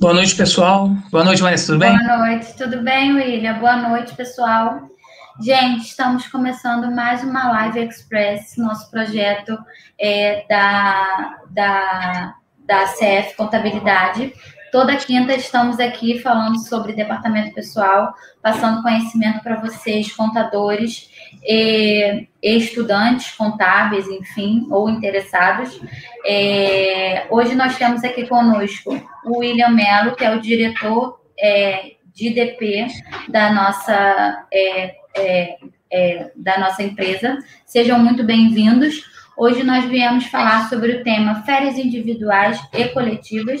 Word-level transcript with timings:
Boa 0.00 0.14
noite, 0.14 0.34
pessoal. 0.34 0.88
Boa 1.10 1.22
noite, 1.22 1.42
Vanessa, 1.42 1.66
tudo 1.66 1.80
bem? 1.80 1.94
Boa 1.94 2.16
noite, 2.16 2.56
tudo 2.56 2.80
bem, 2.82 3.12
William? 3.12 3.58
Boa 3.58 3.76
noite, 3.76 4.14
pessoal. 4.14 4.88
Gente, 5.38 5.82
estamos 5.88 6.26
começando 6.26 6.90
mais 6.90 7.22
uma 7.22 7.50
Live 7.50 7.80
Express, 7.80 8.56
nosso 8.56 8.90
projeto 8.90 9.58
é, 10.00 10.46
da, 10.48 11.40
da, 11.50 12.34
da 12.66 12.84
CF 12.86 13.36
Contabilidade. 13.36 14.32
Toda 14.72 14.96
quinta 14.96 15.34
estamos 15.34 15.78
aqui 15.78 16.18
falando 16.20 16.58
sobre 16.66 16.94
departamento 16.94 17.54
pessoal, 17.54 18.14
passando 18.40 18.80
conhecimento 18.80 19.42
para 19.42 19.60
vocês, 19.60 20.10
contadores, 20.16 21.09
e, 21.44 22.26
estudantes 22.42 23.32
contábeis, 23.32 24.06
enfim, 24.08 24.66
ou 24.70 24.88
interessados. 24.88 25.80
É, 26.26 27.26
hoje 27.30 27.54
nós 27.54 27.76
temos 27.76 28.04
aqui 28.04 28.26
conosco 28.26 29.00
o 29.24 29.38
William 29.38 29.70
Mello, 29.70 30.14
que 30.14 30.24
é 30.24 30.34
o 30.34 30.40
diretor 30.40 31.20
é, 31.38 31.92
de 32.14 32.30
DP 32.30 32.86
da 33.28 33.52
nossa, 33.52 34.46
é, 34.52 34.94
é, 35.16 35.56
é, 35.90 36.32
da 36.36 36.58
nossa 36.58 36.82
empresa. 36.82 37.38
Sejam 37.66 37.98
muito 37.98 38.24
bem-vindos. 38.24 39.08
Hoje 39.36 39.62
nós 39.62 39.84
viemos 39.86 40.26
falar 40.26 40.68
sobre 40.68 40.92
o 40.92 41.02
tema 41.02 41.42
férias 41.44 41.78
individuais 41.78 42.60
e 42.74 42.84
coletivas 42.88 43.60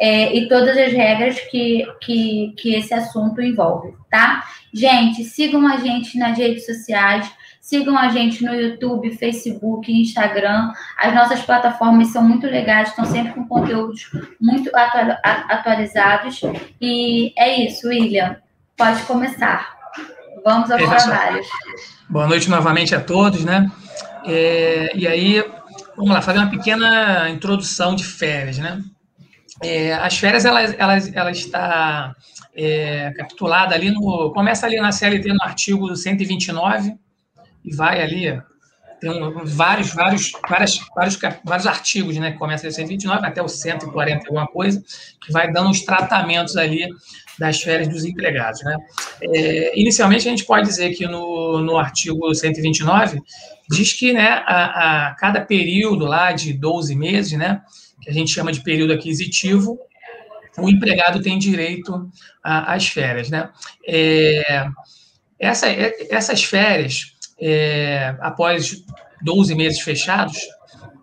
é, 0.00 0.34
e 0.36 0.48
todas 0.48 0.76
as 0.76 0.92
regras 0.92 1.38
que, 1.50 1.84
que, 2.00 2.54
que 2.56 2.74
esse 2.74 2.94
assunto 2.94 3.42
envolve, 3.42 3.94
tá? 4.10 4.44
Gente, 4.72 5.24
sigam 5.24 5.66
a 5.66 5.78
gente 5.78 6.18
nas 6.18 6.38
redes 6.38 6.66
sociais, 6.66 7.28
sigam 7.60 7.98
a 7.98 8.08
gente 8.08 8.44
no 8.44 8.54
YouTube, 8.54 9.16
Facebook, 9.16 9.92
Instagram. 9.92 10.72
As 10.96 11.14
nossas 11.14 11.40
plataformas 11.40 12.08
são 12.08 12.22
muito 12.22 12.46
legais, 12.46 12.88
estão 12.88 13.04
sempre 13.04 13.32
com 13.32 13.46
conteúdos 13.46 14.10
muito 14.40 14.70
atualizados. 14.74 16.40
E 16.80 17.32
é 17.36 17.64
isso, 17.64 17.88
William. 17.88 18.36
Pode 18.76 19.02
começar. 19.02 19.76
Vamos 20.44 20.70
aos 20.70 20.80
é, 20.80 20.86
trabalhos. 20.86 21.46
Boa 22.08 22.26
noite 22.26 22.48
novamente 22.48 22.94
a 22.94 23.00
todos, 23.00 23.44
né? 23.44 23.70
É, 24.24 24.90
e 24.94 25.06
aí, 25.06 25.44
vamos 25.96 26.12
lá, 26.12 26.22
fazer 26.22 26.38
uma 26.38 26.50
pequena 26.50 27.28
introdução 27.28 27.94
de 27.94 28.04
férias, 28.04 28.58
né? 28.58 28.82
É, 29.62 29.92
as 29.94 30.16
férias, 30.16 30.44
ela, 30.44 30.62
ela, 30.62 30.98
ela 31.14 31.30
está 31.30 32.14
é, 32.54 33.12
capitulada 33.16 33.74
ali 33.74 33.90
no. 33.90 34.32
Começa 34.32 34.66
ali 34.66 34.80
na 34.80 34.92
CLT 34.92 35.28
no 35.32 35.42
artigo 35.42 35.94
129 35.94 36.94
e 37.64 37.74
vai 37.74 38.02
ali. 38.02 38.40
Tem 39.00 39.10
um, 39.10 39.44
vários, 39.44 39.94
vários, 39.94 40.32
vários, 40.48 40.80
vários, 41.44 41.66
artigos, 41.66 42.16
né? 42.16 42.32
Que 42.32 42.38
começa 42.38 42.66
em 42.66 42.70
129 42.70 43.26
até 43.26 43.40
o 43.40 43.48
140 43.48 44.26
alguma 44.26 44.46
coisa, 44.46 44.82
que 45.24 45.32
vai 45.32 45.52
dando 45.52 45.70
os 45.70 45.82
tratamentos 45.82 46.56
ali 46.56 46.88
das 47.38 47.62
férias 47.62 47.88
dos 47.88 48.04
empregados, 48.04 48.60
né? 48.64 48.76
É, 49.22 49.80
inicialmente, 49.80 50.26
a 50.26 50.30
gente 50.30 50.44
pode 50.44 50.66
dizer 50.66 50.94
que 50.94 51.06
no, 51.06 51.60
no 51.60 51.78
artigo 51.78 52.34
129 52.34 53.22
diz 53.70 53.92
que, 53.92 54.12
né, 54.12 54.42
a, 54.44 55.08
a 55.08 55.14
cada 55.14 55.40
período 55.40 56.04
lá 56.04 56.32
de 56.32 56.52
12 56.52 56.96
meses, 56.96 57.38
né? 57.38 57.62
Que 58.00 58.10
a 58.10 58.12
gente 58.12 58.30
chama 58.30 58.52
de 58.52 58.62
período 58.62 58.92
aquisitivo, 58.92 59.78
o 60.58 60.68
empregado 60.68 61.22
tem 61.22 61.38
direito 61.38 62.10
às 62.42 62.88
férias. 62.88 63.30
Né? 63.30 63.48
É, 63.86 64.66
essa, 65.38 65.68
é, 65.68 65.94
essas 66.10 66.42
férias, 66.44 67.14
é, 67.40 68.16
após 68.20 68.84
12 69.22 69.54
meses 69.54 69.80
fechados, 69.80 70.38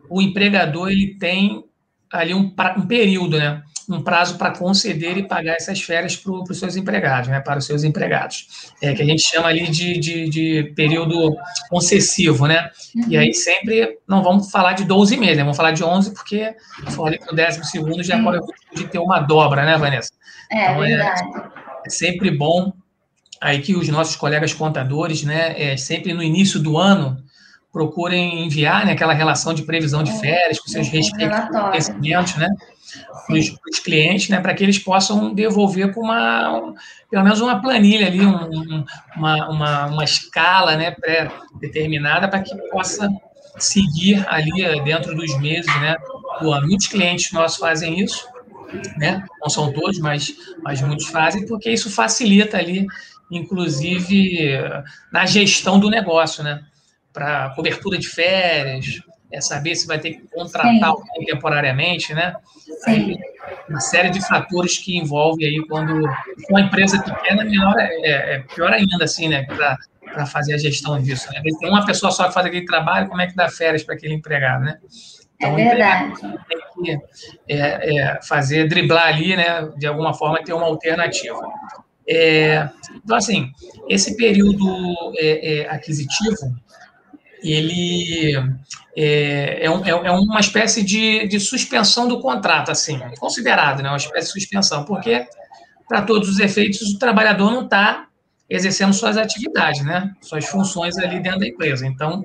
o 0.09 0.21
empregador 0.21 0.89
ele 0.89 1.17
tem 1.17 1.63
ali 2.11 2.33
um, 2.33 2.53
um 2.77 2.87
período, 2.87 3.37
né? 3.37 3.63
Um 3.89 4.01
prazo 4.01 4.37
para 4.37 4.51
conceder 4.51 5.17
e 5.17 5.27
pagar 5.27 5.55
essas 5.55 5.81
férias 5.81 6.15
para 6.15 6.31
os 6.31 6.59
seus 6.59 6.75
empregados, 6.75 7.29
né, 7.29 7.39
para 7.39 7.59
os 7.59 7.65
seus 7.65 7.83
empregados, 7.83 8.71
é, 8.81 8.93
que 8.93 9.01
a 9.01 9.05
gente 9.05 9.21
chama 9.21 9.47
ali 9.47 9.69
de, 9.69 9.99
de, 9.99 10.29
de 10.29 10.73
período 10.75 11.35
concessivo, 11.69 12.47
né, 12.47 12.69
uhum. 12.95 13.05
e 13.09 13.17
aí 13.17 13.33
sempre 13.33 13.97
não 14.07 14.23
vamos 14.23 14.49
falar 14.49 14.73
de 14.73 14.83
12 14.83 15.17
meses, 15.17 15.37
né, 15.37 15.43
vamos 15.43 15.57
falar 15.57 15.71
de 15.71 15.83
11, 15.83 16.13
porque 16.13 16.55
que 16.85 17.25
no 17.27 17.35
décimo 17.35 17.65
segundo 17.65 18.03
já 18.03 18.21
pode 18.21 18.45
de 18.75 18.87
ter 18.87 18.99
uma 18.99 19.19
dobra, 19.19 19.65
né, 19.65 19.77
Vanessa? 19.77 20.11
É, 20.51 20.63
então, 20.63 20.83
é 20.83 20.87
verdade. 20.87 21.21
É, 21.21 21.87
é 21.87 21.89
sempre 21.89 22.31
bom 22.31 22.73
aí 23.41 23.61
que 23.61 23.75
os 23.75 23.87
nossos 23.89 24.15
colegas 24.15 24.53
contadores, 24.53 25.23
né, 25.23 25.53
é, 25.61 25.77
sempre 25.77 26.13
no 26.13 26.23
início 26.23 26.59
do 26.59 26.77
ano, 26.77 27.23
procurem 27.75 28.45
enviar 28.45 28.85
né, 28.85 28.93
aquela 28.93 29.13
relação 29.13 29.53
de 29.53 29.63
previsão 29.63 30.01
de 30.01 30.11
é, 30.11 30.13
férias 30.13 30.59
com 30.59 30.69
seus 30.69 30.87
respectivos 30.87 31.49
conhecimentos, 31.49 32.35
né? 32.37 32.47
Para 33.25 33.35
os 33.35 33.79
clientes, 33.79 34.29
né, 34.29 34.39
para 34.39 34.53
que 34.53 34.63
eles 34.63 34.79
possam 34.79 35.33
devolver 35.33 35.93
com 35.93 36.01
uma, 36.01 36.73
pelo 37.09 37.23
menos 37.23 37.41
uma 37.41 37.61
planilha 37.61 38.07
ali, 38.07 38.25
um, 38.25 38.83
uma, 39.15 39.49
uma, 39.49 39.85
uma 39.87 40.03
escala 40.03 40.75
né, 40.75 40.91
pré-determinada 40.91 42.27
para 42.27 42.41
que 42.41 42.55
possa 42.69 43.09
seguir 43.57 44.25
ali 44.27 44.63
eh, 44.63 44.81
dentro 44.83 45.15
dos 45.15 45.37
meses 45.39 45.73
né, 45.79 45.95
do 46.41 46.51
ano. 46.51 46.67
Muitos 46.67 46.87
clientes 46.87 47.31
nossos 47.31 47.57
fazem 47.57 47.99
isso, 47.99 48.27
né, 48.97 49.23
não 49.41 49.49
são 49.49 49.71
todos, 49.71 49.99
mas, 49.99 50.35
mas 50.61 50.81
muitos 50.81 51.07
fazem, 51.07 51.45
porque 51.47 51.71
isso 51.71 51.89
facilita 51.89 52.57
ali, 52.57 52.85
inclusive, 53.31 54.59
na 55.11 55.25
gestão 55.25 55.79
do 55.79 55.89
negócio, 55.89 56.43
né, 56.43 56.63
para 57.13 57.51
cobertura 57.51 57.97
de 57.97 58.07
férias, 58.07 58.99
é 59.31 59.41
saber 59.41 59.75
se 59.75 59.87
vai 59.87 59.99
ter 59.99 60.11
que 60.11 60.27
contratar 60.33 60.71
Sim. 60.71 60.83
alguém 60.83 61.25
temporariamente, 61.25 62.13
né? 62.13 62.35
Aí, 62.87 63.17
uma 63.69 63.79
série 63.79 64.09
de 64.09 64.25
fatores 64.25 64.77
que 64.77 64.97
envolve 64.97 65.45
aí 65.45 65.65
quando 65.67 66.01
uma 66.49 66.61
empresa 66.61 67.01
pequena 67.01 67.43
menor 67.43 67.77
é, 67.79 67.89
é, 68.03 68.35
é 68.35 68.39
pior 68.39 68.71
ainda 68.71 69.03
assim, 69.03 69.27
né? 69.27 69.45
Para 69.45 70.25
fazer 70.25 70.53
a 70.53 70.57
gestão 70.57 71.01
disso. 71.01 71.29
Né? 71.31 71.41
Tem 71.59 71.69
uma 71.69 71.85
pessoa 71.85 72.11
só 72.11 72.27
que 72.27 72.33
faz 72.33 72.45
aquele 72.45 72.65
trabalho, 72.65 73.09
como 73.09 73.21
é 73.21 73.27
que 73.27 73.35
dá 73.35 73.49
férias 73.49 73.83
para 73.83 73.95
aquele 73.95 74.13
empregado, 74.13 74.63
né? 74.63 74.77
Então, 75.35 75.57
é 75.57 75.69
verdade. 75.69 76.21
Tem 76.21 76.59
que 76.83 76.99
é, 77.49 77.97
é, 77.97 78.19
fazer, 78.21 78.67
driblar 78.67 79.07
ali, 79.07 79.35
né? 79.35 79.69
De 79.77 79.85
alguma 79.85 80.13
forma, 80.13 80.43
ter 80.43 80.53
uma 80.53 80.65
alternativa. 80.65 81.41
É, 82.07 82.69
então, 83.03 83.17
assim, 83.17 83.51
esse 83.89 84.15
período 84.15 85.13
é, 85.17 85.59
é, 85.59 85.69
aquisitivo, 85.69 86.55
ele 87.51 88.35
é, 88.95 89.65
é, 89.65 89.69
um, 89.69 89.83
é, 89.85 89.89
é, 89.89 90.11
uma 90.11 90.39
espécie 90.39 90.83
de, 90.83 91.27
de, 91.27 91.39
suspensão 91.39 92.07
do 92.07 92.19
contrato, 92.19 92.71
assim, 92.71 92.99
considerado, 93.19 93.83
né? 93.83 93.89
Uma 93.89 93.97
espécie 93.97 94.27
de 94.27 94.39
suspensão, 94.39 94.85
porque, 94.85 95.27
para 95.87 96.01
todos 96.01 96.29
os 96.29 96.39
efeitos, 96.39 96.81
o 96.81 96.99
trabalhador 96.99 97.51
não 97.51 97.65
está 97.65 98.07
exercendo 98.49 98.93
suas 98.93 99.17
atividades, 99.17 99.83
né? 99.83 100.13
Suas 100.21 100.45
funções 100.45 100.97
ali 100.97 101.19
dentro 101.19 101.39
da 101.39 101.47
empresa. 101.47 101.85
Então, 101.85 102.23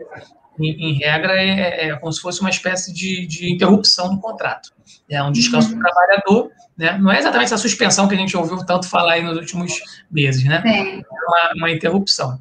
em, 0.58 0.90
em 0.90 0.98
regra, 0.98 1.34
é, 1.34 1.48
é, 1.48 1.88
é, 1.88 1.96
como 1.96 2.12
se 2.12 2.20
fosse 2.20 2.40
uma 2.40 2.50
espécie 2.50 2.92
de, 2.92 3.26
de 3.26 3.52
interrupção 3.52 4.14
do 4.14 4.20
contrato. 4.20 4.72
É 5.08 5.22
um 5.22 5.32
descanso 5.32 5.70
uhum. 5.70 5.76
do 5.76 5.80
trabalhador, 5.80 6.50
né? 6.76 6.98
Não 6.98 7.10
é 7.10 7.18
exatamente 7.18 7.46
essa 7.46 7.58
suspensão 7.58 8.06
que 8.06 8.14
a 8.14 8.18
gente 8.18 8.36
ouviu 8.36 8.64
tanto 8.64 8.88
falar 8.88 9.14
aí 9.14 9.22
nos 9.22 9.36
últimos 9.36 9.80
meses, 10.10 10.44
né? 10.44 10.62
É 10.64 11.02
uma, 11.26 11.52
uma 11.56 11.70
interrupção. 11.70 12.38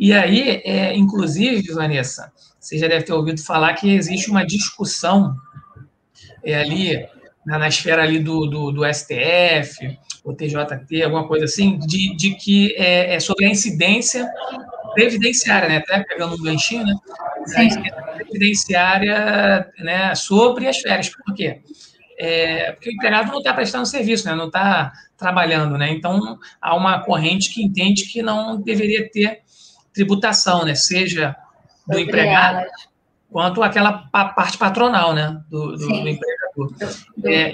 E 0.00 0.14
aí, 0.14 0.62
é, 0.64 0.96
inclusive, 0.96 1.74
Vanessa, 1.74 2.32
você 2.58 2.78
já 2.78 2.88
deve 2.88 3.04
ter 3.04 3.12
ouvido 3.12 3.44
falar 3.44 3.74
que 3.74 3.94
existe 3.94 4.30
uma 4.30 4.46
discussão 4.46 5.36
é, 6.42 6.58
ali 6.58 7.06
na, 7.44 7.58
na, 7.58 7.68
esfera 7.68 8.02
ali 8.02 8.18
do, 8.18 8.46
do, 8.46 8.72
do, 8.72 8.94
STF, 8.94 9.98
o 10.24 10.32
TJT, 10.32 11.02
alguma 11.02 11.28
coisa 11.28 11.44
assim, 11.44 11.78
de, 11.78 12.16
de 12.16 12.34
que 12.34 12.74
é, 12.78 13.16
é 13.16 13.20
sobre 13.20 13.44
a 13.44 13.50
incidência 13.50 14.26
previdenciária, 14.94 15.68
né? 15.68 15.76
Até 15.76 16.02
pegando 16.02 16.34
um 16.34 16.42
ganchinho, 16.42 16.82
né? 16.82 16.94
A 17.56 17.64
incidência 17.64 18.02
previdenciária 18.14 19.70
né, 19.80 20.14
sobre 20.14 20.66
as 20.66 20.78
férias. 20.78 21.10
Por 21.10 21.34
quê? 21.34 21.60
É, 22.18 22.72
porque 22.72 22.88
o 22.88 22.92
empregado 22.92 23.30
não 23.30 23.38
está 23.38 23.52
prestando 23.52 23.84
serviço, 23.84 24.26
né? 24.26 24.34
não 24.34 24.46
está 24.46 24.92
trabalhando. 25.18 25.76
Né? 25.76 25.90
Então, 25.90 26.38
há 26.60 26.74
uma 26.74 27.02
corrente 27.02 27.52
que 27.52 27.62
entende 27.62 28.06
que 28.06 28.22
não 28.22 28.58
deveria 28.60 29.10
ter 29.10 29.42
tributação, 29.92 30.64
né? 30.64 30.74
Seja 30.74 31.36
do 31.86 31.98
empregado 31.98 32.66
quanto 33.30 33.62
aquela 33.62 33.92
parte 34.10 34.58
patronal, 34.58 35.14
né? 35.14 35.40
Do, 35.48 35.76
do, 35.76 35.86
do 35.86 36.08
empregador. 36.08 36.72
Do, 37.16 37.28
é, 37.28 37.52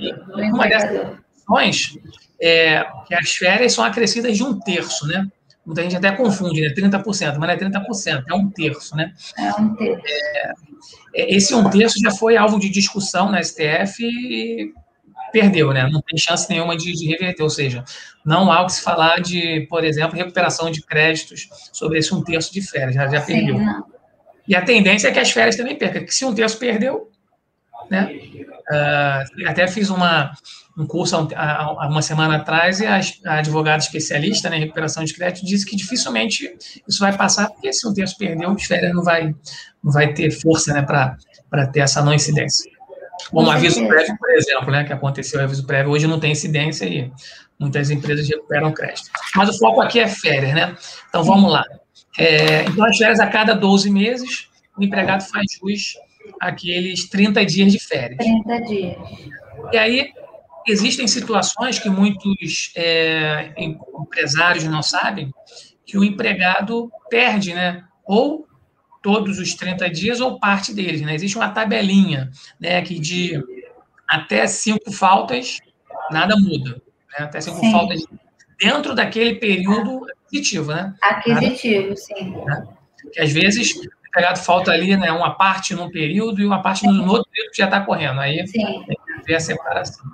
uma 0.51 0.67
dessas 0.67 1.19
questões 1.35 1.99
é 2.41 2.85
que 3.07 3.15
as 3.15 3.31
férias 3.31 3.73
são 3.73 3.85
acrescidas 3.85 4.37
de 4.37 4.43
um 4.43 4.59
terço, 4.59 5.07
né? 5.07 5.27
Muita 5.65 5.83
gente 5.83 5.97
até 5.97 6.13
confunde, 6.13 6.61
né? 6.61 6.73
30%, 6.73 7.39
mas 7.39 7.39
não 7.39 7.51
é 7.51 7.57
30%, 7.57 8.25
é 8.29 8.35
um 8.35 8.49
terço, 8.51 8.97
né? 8.97 9.13
É 9.37 9.53
um 9.61 9.75
terço. 9.75 10.03
É, 10.07 10.53
é 11.15 11.35
esse 11.35 11.55
um 11.55 11.69
terço 11.69 11.99
já 11.99 12.11
foi 12.13 12.37
alvo 12.37 12.59
de 12.59 12.69
discussão 12.69 13.31
na 13.31 13.43
STF 13.43 14.05
e 14.05 14.73
perdeu, 15.33 15.73
né? 15.73 15.89
Não 15.91 16.01
tem 16.03 16.17
chance 16.17 16.49
nenhuma 16.49 16.77
de, 16.77 16.93
de, 16.93 17.09
reverter, 17.09 17.43
ou 17.43 17.51
seja, 17.51 17.85
não 18.27 18.51
há 18.51 18.63
o 18.63 18.67
que 18.67 18.73
se 18.73 18.83
falar 18.83 19.21
de, 19.21 19.67
por 19.71 19.85
exemplo, 19.85 20.17
recuperação 20.17 20.69
de 20.69 20.83
créditos 20.83 21.49
sobre 21.73 21.99
esse 21.99 22.13
um 22.13 22.23
terço 22.23 22.53
de 22.53 22.61
férias, 22.61 22.97
já, 22.97 23.07
já 23.07 23.21
Sim, 23.21 23.35
perdeu. 23.35 23.59
Não. 23.61 23.87
E 24.49 24.57
a 24.57 24.63
tendência 24.63 25.09
é 25.09 25.13
que 25.13 25.21
as 25.21 25.31
férias 25.31 25.55
também 25.55 25.77
percam, 25.77 26.05
que 26.05 26.13
se 26.13 26.25
um 26.25 26.35
terço 26.35 26.59
perdeu, 26.59 27.09
né? 27.89 28.11
Uh, 28.69 29.49
até 29.49 29.69
fiz 29.69 29.91
uma, 29.91 30.33
um 30.77 30.85
curso 30.87 31.29
há, 31.37 31.89
uma 31.89 32.03
semana 32.03 32.37
atrás 32.37 32.81
e 32.81 32.87
a, 32.87 33.01
a 33.27 33.39
advogada 33.39 33.79
especialista 33.79 34.51
né, 34.51 34.57
em 34.57 34.61
recuperação 34.61 35.05
de 35.05 35.15
crédito 35.15 35.47
disse 35.47 35.65
que 35.65 35.77
dificilmente 35.77 36.53
isso 36.87 36.99
vai 36.99 37.17
passar, 37.17 37.49
porque 37.49 37.73
se 37.73 37.87
um 37.87 37.95
terço 37.95 38.19
perdeu, 38.19 38.51
o 38.51 38.59
férias 38.59 38.93
não 38.93 39.05
vai, 39.05 39.35
não 39.83 39.93
vai 39.93 40.13
ter 40.13 40.33
força 40.33 40.73
né, 40.73 40.83
para 40.83 41.67
ter 41.69 41.81
essa 41.81 42.03
não 42.03 42.13
incidência. 42.13 42.76
Como 43.31 43.51
aviso 43.51 43.87
prévio, 43.87 44.17
por 44.19 44.31
exemplo, 44.31 44.71
né, 44.71 44.85
que 44.85 44.93
aconteceu 44.93 45.41
o 45.41 45.43
aviso 45.43 45.67
prévio, 45.67 45.93
hoje 45.93 46.07
não 46.07 46.21
tem 46.21 46.33
incidência 46.33 46.85
e 46.85 47.11
muitas 47.59 47.91
empresas 47.91 48.29
recuperam 48.29 48.73
crédito. 48.73 49.11
Mas 49.35 49.49
o 49.49 49.59
foco 49.59 49.81
aqui 49.81 49.99
é 49.99 50.07
férias, 50.07 50.55
né? 50.55 50.77
Então 51.09 51.25
vamos 51.25 51.51
lá. 51.51 51.65
É, 52.19 52.63
então, 52.63 52.85
as 52.85 52.97
férias 52.97 53.21
a 53.21 53.27
cada 53.27 53.55
12 53.55 53.91
meses, 53.91 54.49
o 54.77 54.83
empregado 54.83 55.23
faz 55.25 55.47
jus 55.61 55.99
aqueles 56.41 57.09
30 57.09 57.45
dias 57.45 57.73
de 57.73 57.79
férias. 57.79 58.19
30 58.19 58.61
dias. 58.63 58.97
E 59.73 59.79
aí, 59.79 60.13
existem 60.67 61.07
situações 61.07 61.79
que 61.79 61.89
muitos 61.89 62.73
é, 62.77 63.53
empresários 63.57 64.65
não 64.65 64.83
sabem, 64.83 65.31
que 65.85 65.99
o 65.99 66.05
empregado 66.05 66.91
perde, 67.09 67.55
né? 67.55 67.85
Ou 68.05 68.47
todos 69.07 69.39
os 69.39 69.55
30 69.55 69.89
dias 69.89 70.21
ou 70.21 70.41
parte 70.41 70.75
deles, 70.75 71.01
né? 71.01 71.15
Existe 71.15 71.37
uma 71.37 71.49
tabelinha, 71.49 72.29
né, 72.59 72.83
que 72.83 72.99
de 72.99 73.41
até 74.09 74.49
cinco 74.49 74.91
faltas, 74.91 75.61
nada 76.11 76.35
muda. 76.37 76.83
Né? 77.17 77.25
Até 77.25 77.41
cinco 77.41 77.61
sim. 77.61 77.71
faltas 77.71 78.03
dentro 78.61 78.97
daquele 78.97 79.37
período 79.37 80.05
aquisitivo, 80.27 80.73
né? 80.73 80.93
Aquisitivo, 81.01 81.83
nada, 81.91 81.97
sim. 81.97 82.31
Né? 82.45 82.67
Que 83.13 83.21
às 83.21 83.33
vezes 83.33 83.77
o 83.77 84.09
empregado 84.09 84.39
falta 84.39 84.73
ali, 84.73 84.97
né, 84.97 85.13
uma 85.13 85.37
parte 85.37 85.73
num 85.73 85.89
período 85.89 86.41
e 86.41 86.45
uma 86.45 86.61
parte 86.61 86.85
no, 86.85 87.09
outro 87.09 87.31
período 87.31 87.53
que 87.53 87.59
já 87.59 87.67
está 87.67 87.81
correndo. 87.83 88.19
Aí 88.19 88.45
sim. 88.49 88.85
tem 88.89 88.97
que 88.97 89.25
ver 89.25 89.37
a 89.37 89.41
separação. 89.41 90.05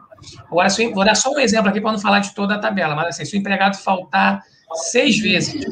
Agora, 0.51 0.69
vou 0.95 1.03
dar 1.03 1.15
só 1.15 1.31
um 1.31 1.41
exemplo 1.41 1.71
aqui 1.71 1.81
para 1.81 1.93
não 1.93 1.99
falar 1.99 2.19
de 2.19 2.35
toda 2.35 2.57
a 2.57 2.59
tabela, 2.59 2.95
mas 2.95 3.07
assim, 3.07 3.25
se 3.25 3.35
o 3.39 3.41
empregado 3.41 3.79
faltar 3.79 4.43
seis 4.75 5.19
vezes, 5.19 5.65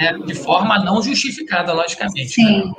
né, 0.00 0.18
de 0.24 0.34
forma 0.34 0.78
não 0.78 1.02
justificada, 1.02 1.72
logicamente. 1.74 2.30
Sim. 2.30 2.64
Né? 2.64 2.72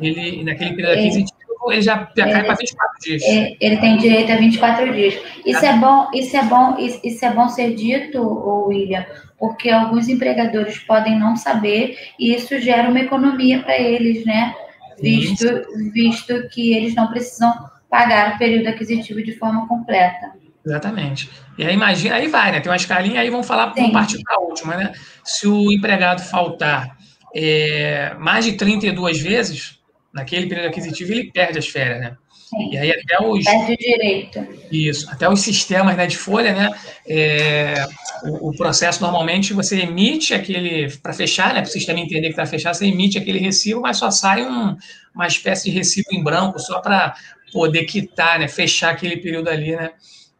Ele, 0.00 0.42
naquele 0.42 0.74
período 0.74 0.98
aquisitivo, 0.98 1.44
ele 1.70 1.80
já, 1.80 2.10
já 2.16 2.30
cai 2.30 2.44
para 2.44 2.54
24 2.56 3.00
dias. 3.00 3.22
Ele, 3.22 3.56
ele 3.60 3.76
tem 3.76 3.96
direito 3.96 4.32
a 4.32 4.36
24 4.36 4.92
dias. 4.92 5.14
Isso 5.46 5.64
é 5.64 5.76
bom, 5.76 6.10
isso 6.12 6.36
é 6.36 6.44
bom, 6.44 6.76
isso, 6.78 7.00
isso 7.04 7.24
é 7.24 7.32
bom 7.32 7.48
ser 7.48 7.74
dito, 7.74 8.20
William, 8.68 9.06
porque 9.38 9.70
alguns 9.70 10.08
empregadores 10.08 10.78
podem 10.80 11.18
não 11.18 11.36
saber 11.36 11.96
e 12.18 12.34
isso 12.34 12.58
gera 12.60 12.88
uma 12.88 13.00
economia 13.00 13.62
para 13.62 13.78
eles, 13.78 14.26
né? 14.26 14.54
Visto, 15.00 15.46
visto 15.92 16.48
que 16.48 16.74
eles 16.74 16.94
não 16.94 17.08
precisam 17.08 17.52
pagar 17.88 18.34
o 18.34 18.38
período 18.38 18.68
aquisitivo 18.68 19.22
de 19.22 19.32
forma 19.32 19.66
completa. 19.68 20.32
Exatamente. 20.64 21.30
E 21.58 21.64
aí 21.64 21.74
imagina, 21.74 22.16
aí 22.16 22.26
vai, 22.28 22.52
né? 22.52 22.60
Tem 22.60 22.70
uma 22.70 22.76
escalinha, 22.76 23.20
aí 23.20 23.28
vamos 23.28 23.46
falar, 23.46 23.74
vamos 23.74 23.92
partir 23.92 24.22
para 24.22 24.36
a 24.36 24.40
última, 24.40 24.76
né? 24.76 24.92
Se 25.22 25.46
o 25.46 25.70
empregado 25.70 26.22
faltar 26.22 26.96
é, 27.34 28.14
mais 28.18 28.44
de 28.44 28.52
32 28.52 29.20
vezes, 29.20 29.78
naquele 30.12 30.46
período 30.46 30.68
aquisitivo, 30.68 31.12
ele 31.12 31.30
perde 31.32 31.58
as 31.58 31.66
férias, 31.66 32.00
né? 32.00 32.16
Sim. 32.30 32.70
E 32.72 32.78
aí 32.78 32.92
até 32.92 33.20
os. 33.20 33.44
Perde 33.44 33.72
o 33.72 33.76
direito. 33.76 34.46
Isso, 34.70 35.10
até 35.10 35.28
os 35.28 35.40
sistemas 35.40 35.96
né, 35.96 36.06
de 36.06 36.16
folha, 36.16 36.54
né? 36.54 36.70
É, 37.06 37.86
o, 38.22 38.50
o, 38.50 38.56
processo 38.56 39.02
normalmente 39.02 39.52
você 39.52 39.80
emite 39.80 40.32
aquele. 40.32 40.90
Para 41.02 41.12
fechar, 41.12 41.52
né? 41.54 41.60
Para 41.60 41.68
o 41.68 41.72
sistema 41.72 41.98
entender 41.98 42.28
que 42.28 42.32
está 42.32 42.46
fechado, 42.46 42.74
você 42.74 42.86
emite 42.86 43.18
aquele 43.18 43.38
recibo, 43.38 43.80
mas 43.80 43.96
só 43.96 44.10
sai 44.10 44.44
um, 44.44 44.76
uma 45.14 45.26
espécie 45.26 45.70
de 45.70 45.76
recibo 45.76 46.08
em 46.12 46.22
branco, 46.22 46.58
só 46.58 46.80
para 46.80 47.14
poder 47.52 47.84
quitar, 47.84 48.38
né? 48.38 48.46
Fechar 48.46 48.90
aquele 48.90 49.16
período 49.16 49.48
ali, 49.48 49.74
né? 49.74 49.90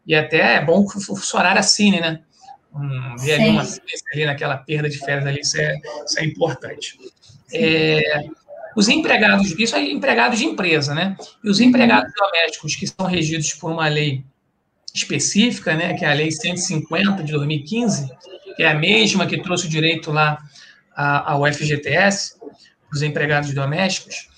E 0.05 0.13
até 0.13 0.55
é 0.55 0.61
bom 0.63 0.85
que 0.87 0.97
o 0.97 1.01
funcionário 1.01 1.59
assine, 1.59 1.99
né? 1.99 2.21
Um, 2.73 3.15
ver 3.17 3.35
ali 3.35 3.49
uma 3.49 3.63
ali 4.13 4.25
naquela 4.25 4.57
perda 4.57 4.89
de 4.89 4.99
férias 4.99 5.25
ali, 5.25 5.39
isso 5.39 5.59
é, 5.59 5.75
isso 6.05 6.19
é 6.19 6.25
importante. 6.25 6.97
É, 7.53 8.25
os 8.75 8.89
empregados, 8.89 9.51
isso 9.57 9.75
é 9.75 9.81
empregados 9.81 10.37
de 10.37 10.45
empresa, 10.45 10.93
né? 10.93 11.15
E 11.43 11.49
os 11.49 11.61
empregados 11.61 12.11
domésticos 12.13 12.75
que 12.75 12.85
são 12.85 13.05
regidos 13.05 13.53
por 13.53 13.71
uma 13.71 13.87
lei 13.87 14.23
específica, 14.95 15.75
né, 15.75 15.93
que 15.93 16.05
é 16.05 16.09
a 16.09 16.13
Lei 16.13 16.31
150 16.31 17.21
de 17.21 17.33
2015, 17.33 18.09
que 18.55 18.63
é 18.63 18.69
a 18.69 18.73
mesma 18.73 19.25
que 19.25 19.41
trouxe 19.41 19.67
o 19.67 19.69
direito 19.69 20.09
lá 20.09 20.41
ao 20.95 21.45
FGTS, 21.45 22.35
os 22.91 23.01
empregados 23.01 23.53
domésticos, 23.53 24.29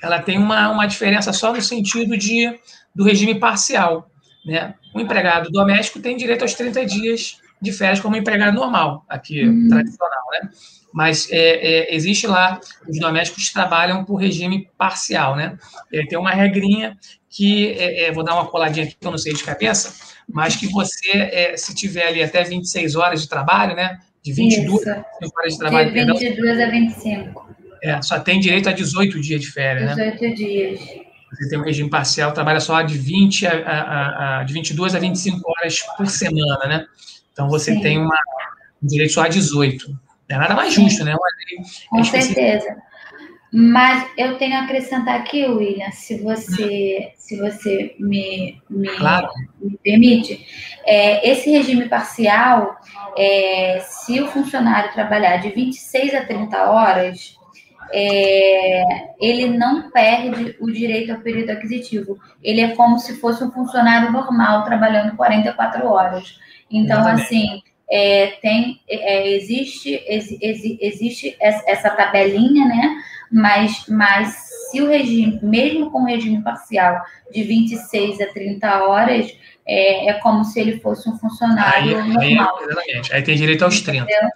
ela 0.00 0.22
tem 0.22 0.38
uma, 0.38 0.70
uma 0.70 0.86
diferença 0.86 1.32
só 1.32 1.52
no 1.52 1.60
sentido 1.60 2.16
de, 2.16 2.56
do 2.94 3.02
regime 3.02 3.34
parcial. 3.34 4.08
Né? 4.44 4.74
O 4.94 5.00
empregado 5.00 5.50
doméstico 5.50 6.00
tem 6.00 6.16
direito 6.16 6.42
aos 6.42 6.54
30 6.54 6.84
dias 6.84 7.38
de 7.60 7.72
férias 7.72 8.00
como 8.00 8.16
empregado 8.16 8.54
normal, 8.54 9.04
aqui, 9.08 9.42
uhum. 9.42 9.68
tradicional, 9.68 10.22
né? 10.32 10.50
Mas 10.92 11.28
é, 11.32 11.38
é, 11.38 11.94
existe 11.94 12.26
lá, 12.26 12.60
os 12.88 13.00
domésticos 13.00 13.50
trabalham 13.50 14.04
por 14.04 14.16
regime 14.16 14.68
parcial, 14.78 15.34
né? 15.34 15.56
Ele 15.90 16.06
tem 16.06 16.18
uma 16.18 16.30
regrinha 16.30 16.96
que, 17.28 17.72
é, 17.72 18.04
é 18.04 18.12
vou 18.12 18.22
dar 18.22 18.34
uma 18.34 18.46
coladinha 18.46 18.86
aqui, 18.86 18.96
que 19.00 19.06
eu 19.06 19.10
não 19.10 19.18
sei 19.18 19.32
de 19.32 19.42
cabeça, 19.42 20.14
mas 20.28 20.54
que 20.54 20.68
você, 20.68 21.10
é, 21.10 21.56
se 21.56 21.74
tiver 21.74 22.06
ali 22.06 22.22
até 22.22 22.44
26 22.44 22.94
horas 22.94 23.22
de 23.22 23.28
trabalho, 23.28 23.74
né? 23.74 23.98
De 24.22 24.32
22 24.32 24.80
Isso. 24.80 24.90
horas 24.90 25.52
de 25.52 25.58
trabalho. 25.58 25.92
De 25.92 26.04
22 26.04 26.60
a 26.60 26.66
25. 26.66 27.54
É, 27.82 28.00
só 28.00 28.20
tem 28.20 28.38
direito 28.38 28.68
a 28.68 28.72
18 28.72 29.20
dias 29.20 29.40
de 29.40 29.50
férias, 29.50 29.96
18 29.96 30.22
né? 30.22 30.30
18 30.30 30.36
dias. 30.36 31.03
Você 31.34 31.48
tem 31.48 31.58
um 31.58 31.62
regime 31.64 31.90
parcial, 31.90 32.32
trabalha 32.32 32.60
só 32.60 32.80
de, 32.82 32.96
20 32.96 33.46
a, 33.46 33.50
a, 33.50 34.40
a, 34.40 34.44
de 34.44 34.52
22 34.52 34.94
a 34.94 34.98
25 34.98 35.40
horas 35.50 35.80
por 35.96 36.06
semana, 36.06 36.66
né? 36.66 36.86
Então 37.32 37.48
você 37.48 37.74
Sim. 37.74 37.80
tem 37.80 37.98
uma, 37.98 38.18
um 38.82 38.86
direito 38.86 39.12
só 39.12 39.22
a 39.22 39.28
18. 39.28 39.88
Não 39.88 40.36
é 40.36 40.38
nada 40.38 40.54
mais 40.54 40.72
justo, 40.72 41.04
né? 41.04 41.14
Com 41.90 42.04
certeza. 42.04 42.76
Mas 43.56 44.10
eu 44.18 44.36
tenho 44.36 44.56
a 44.56 44.62
acrescentar 44.62 45.20
aqui, 45.20 45.46
William, 45.46 45.88
se 45.92 46.18
você, 46.18 47.12
se 47.14 47.38
você 47.38 47.94
me, 48.00 48.60
me, 48.68 48.88
claro. 48.96 49.28
me 49.62 49.78
permite, 49.78 50.44
é, 50.84 51.30
esse 51.30 51.50
regime 51.50 51.88
parcial, 51.88 52.76
é, 53.16 53.78
se 53.80 54.20
o 54.20 54.26
funcionário 54.26 54.92
trabalhar 54.92 55.36
de 55.36 55.50
26 55.50 56.14
a 56.14 56.24
30 56.24 56.64
horas, 56.68 57.38
é, 57.92 58.82
ele 59.20 59.46
não 59.46 59.90
perde 59.90 60.56
o 60.60 60.70
direito 60.70 61.12
ao 61.12 61.20
período 61.20 61.50
aquisitivo. 61.50 62.18
Ele 62.42 62.60
é 62.60 62.74
como 62.74 62.98
se 62.98 63.20
fosse 63.20 63.42
um 63.44 63.50
funcionário 63.50 64.10
normal 64.10 64.64
trabalhando 64.64 65.16
44 65.16 65.86
horas. 65.86 66.38
Então, 66.70 66.98
Exatamente. 67.00 67.24
assim, 67.24 67.62
é, 67.90 68.26
tem, 68.40 68.80
é, 68.88 69.28
existe, 69.36 69.94
ex, 70.06 70.28
existe 70.80 71.36
essa 71.40 71.90
tabelinha, 71.90 72.66
né? 72.66 72.96
Mas, 73.30 73.86
mas 73.88 74.34
se 74.70 74.80
o 74.80 74.88
regime, 74.88 75.38
mesmo 75.42 75.90
com 75.90 76.02
o 76.02 76.06
regime 76.06 76.42
parcial 76.42 77.00
de 77.32 77.42
26 77.42 78.20
a 78.20 78.26
30 78.26 78.84
horas, 78.84 79.36
é, 79.66 80.08
é 80.08 80.12
como 80.14 80.44
se 80.44 80.60
ele 80.60 80.80
fosse 80.80 81.08
um 81.08 81.18
funcionário 81.18 81.98
aí, 81.98 82.12
normal. 82.12 82.58
Aí, 82.58 82.64
exatamente. 82.64 83.14
Aí 83.14 83.22
tem 83.22 83.36
direito 83.36 83.64
aos 83.64 83.80
30. 83.80 84.04
Entendeu? 84.04 84.30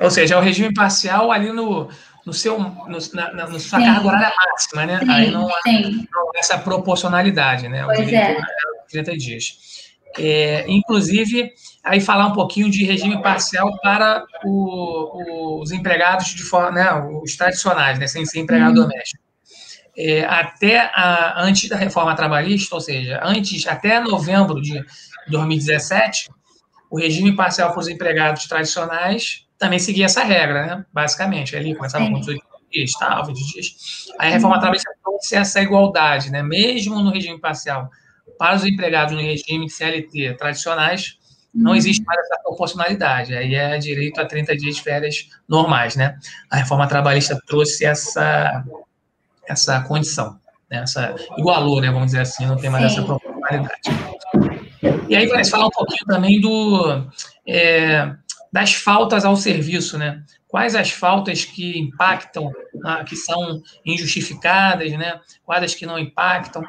Ou 0.00 0.10
seja, 0.10 0.34
é 0.34 0.38
o 0.38 0.40
regime 0.40 0.74
parcial 0.74 1.30
ali 1.30 1.52
no, 1.52 1.88
no 2.28 2.34
seu, 2.34 2.58
no, 2.58 2.98
na, 3.14 3.32
na 3.32 3.58
sua 3.58 3.80
carga 3.80 4.06
horária 4.06 4.32
máxima, 4.36 4.84
né? 4.84 4.98
Sim, 5.00 5.10
Aí 5.10 5.30
não 5.30 5.48
há, 5.48 5.60
não 5.66 6.28
há, 6.28 6.38
essa 6.38 6.58
proporcionalidade, 6.58 7.68
né? 7.68 7.82
Pois 7.86 8.12
é. 8.12 8.36
30 8.90 9.16
dias. 9.16 9.58
É, 10.18 10.66
inclusive, 10.68 11.50
aí 11.82 12.02
falar 12.02 12.26
um 12.26 12.34
pouquinho 12.34 12.70
de 12.70 12.84
regime 12.84 13.22
parcial 13.22 13.78
para 13.80 14.26
o, 14.44 15.62
os 15.62 15.70
empregados 15.70 16.34
de 16.34 16.42
forma, 16.42 16.70
né, 16.72 16.92
os 17.22 17.34
tradicionais, 17.34 17.98
né, 17.98 18.06
sem 18.06 18.26
ser 18.26 18.40
empregado 18.40 18.76
uhum. 18.76 18.88
doméstico. 18.88 19.22
É, 19.96 20.24
até 20.24 20.90
a, 20.94 21.42
antes 21.42 21.68
da 21.68 21.76
reforma 21.76 22.14
trabalhista, 22.14 22.74
ou 22.74 22.80
seja, 22.80 23.20
antes, 23.22 23.66
até 23.66 24.00
novembro 24.00 24.60
de 24.60 24.84
2017, 25.28 26.28
o 26.90 26.98
regime 26.98 27.34
parcial 27.34 27.70
para 27.70 27.80
os 27.80 27.88
empregados 27.88 28.46
tradicionais 28.46 29.47
também 29.58 29.78
seguia 29.78 30.06
essa 30.06 30.22
regra, 30.22 30.66
né? 30.66 30.84
Basicamente, 30.92 31.56
ali 31.56 31.74
começava 31.74 32.04
com 32.06 32.20
18 32.20 32.42
dias, 32.70 32.92
tal, 32.92 33.26
20 33.26 33.52
dias. 33.52 33.66
Aí 34.18 34.28
a 34.28 34.32
reforma 34.32 34.56
uhum. 34.56 34.60
trabalhista 34.60 34.90
trouxe 35.02 35.36
essa 35.36 35.60
igualdade, 35.60 36.30
né? 36.30 36.42
Mesmo 36.42 37.02
no 37.02 37.10
regime 37.10 37.40
parcial, 37.40 37.90
para 38.38 38.56
os 38.56 38.64
empregados 38.64 39.14
no 39.14 39.20
regime 39.20 39.68
CLT 39.68 40.34
tradicionais, 40.38 41.18
não 41.52 41.72
uhum. 41.72 41.76
existe 41.76 42.04
mais 42.04 42.20
essa 42.20 42.40
proporcionalidade. 42.42 43.34
Aí 43.34 43.54
é 43.54 43.76
direito 43.78 44.20
a 44.20 44.26
30 44.26 44.56
dias 44.56 44.76
de 44.76 44.82
férias 44.82 45.28
normais, 45.48 45.96
né? 45.96 46.16
A 46.50 46.58
reforma 46.58 46.86
trabalhista 46.86 47.40
trouxe 47.46 47.84
essa, 47.84 48.64
essa 49.48 49.80
condição, 49.80 50.38
né? 50.70 50.82
essa, 50.82 51.16
igualou, 51.36 51.80
né? 51.80 51.90
Vamos 51.90 52.06
dizer 52.06 52.20
assim, 52.20 52.46
não 52.46 52.56
tem 52.56 52.70
mais 52.70 52.92
Sim. 52.92 52.98
essa 52.98 53.06
proporcionalidade. 53.06 53.80
E 55.08 55.16
aí, 55.16 55.26
vai 55.26 55.44
falar 55.44 55.66
um 55.66 55.70
pouquinho 55.70 56.04
também 56.06 56.40
do. 56.40 57.06
É, 57.46 58.14
das 58.52 58.74
faltas 58.74 59.24
ao 59.24 59.36
serviço, 59.36 59.98
né? 59.98 60.22
Quais 60.46 60.74
as 60.74 60.90
faltas 60.90 61.44
que 61.44 61.78
impactam, 61.78 62.50
ah, 62.84 63.04
que 63.04 63.14
são 63.14 63.62
injustificadas, 63.84 64.92
né? 64.92 65.20
Quais 65.44 65.62
as 65.62 65.74
que 65.74 65.86
não 65.86 65.98
impactam? 65.98 66.62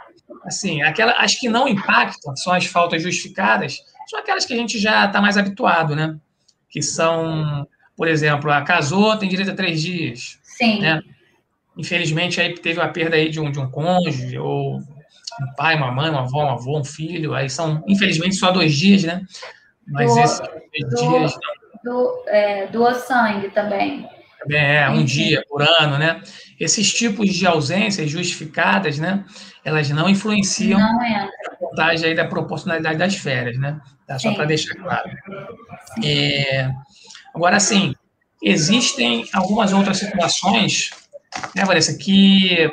Assim, 0.44 0.82
aquela, 0.82 1.14
as 1.14 1.36
que 1.36 1.50
não 1.50 1.68
impactam 1.68 2.36
são 2.36 2.54
as 2.54 2.66
faltas 2.66 3.02
justificadas, 3.02 3.78
são 4.10 4.20
aquelas 4.20 4.46
que 4.46 4.54
a 4.54 4.58
gente 4.58 4.78
já 4.78 5.06
está 5.06 5.22
mais 5.22 5.38
habituado, 5.38 5.96
né? 5.96 6.18
Que 6.70 6.82
são, 6.82 7.68
por 7.96 8.08
exemplo, 8.08 8.52
a 8.52 8.62
casou, 8.62 9.18
tem 9.18 9.30
direito 9.30 9.52
a 9.52 9.56
três 9.56 9.82
dias. 9.82 10.40
Sim. 10.44 10.82
Né? 10.82 11.02
Infelizmente, 11.78 12.42
aí 12.42 12.54
teve 12.56 12.80
uma 12.80 12.90
perda 12.90 13.16
aí 13.16 13.30
de 13.30 13.40
um, 13.40 13.52
de 13.52 13.60
um 13.60 13.70
cônjuge, 13.70 14.38
ou 14.38 14.78
um 14.78 15.56
pai, 15.56 15.76
uma 15.76 15.92
mãe, 15.92 16.10
uma 16.10 16.22
avó, 16.22 16.44
um 16.46 16.50
avô, 16.50 16.80
um 16.80 16.84
filho, 16.84 17.34
aí 17.34 17.50
são, 17.50 17.84
infelizmente, 17.88 18.36
só 18.36 18.52
dois 18.52 18.76
dias, 18.76 19.04
né? 19.04 19.26
Mas 19.88 20.14
do, 20.14 20.20
esses 20.20 20.40
dois 20.40 20.90
do, 20.90 21.18
dias. 21.20 21.34
Do, 21.84 22.24
é, 22.28 22.68
doa 22.68 22.94
sangue 22.94 23.50
também. 23.50 24.08
É, 24.52 24.90
um 24.90 25.04
dia 25.04 25.44
por 25.50 25.62
ano, 25.62 25.98
né? 25.98 26.22
Esses 26.60 26.94
tipos 26.94 27.30
de 27.30 27.46
ausências 27.46 28.10
justificadas, 28.10 28.98
né? 28.98 29.26
Elas 29.66 29.90
não 29.90 30.10
influenciam 30.10 30.80
não 30.80 31.02
a 31.02 31.56
contagem 31.58 32.10
aí 32.10 32.16
da 32.16 32.26
proporcionalidade 32.26 32.98
das 32.98 33.16
férias, 33.16 33.58
né? 33.58 33.80
Tá? 34.08 34.18
Só 34.18 34.34
para 34.34 34.46
deixar 34.46 34.76
claro. 34.76 35.10
É, 36.04 36.72
agora, 37.36 37.60
sim, 37.60 37.94
existem 38.42 39.26
algumas 39.34 39.74
outras 39.74 39.98
situações, 39.98 40.90
né, 41.56 41.66
Vanessa, 41.66 41.98
que 41.98 42.72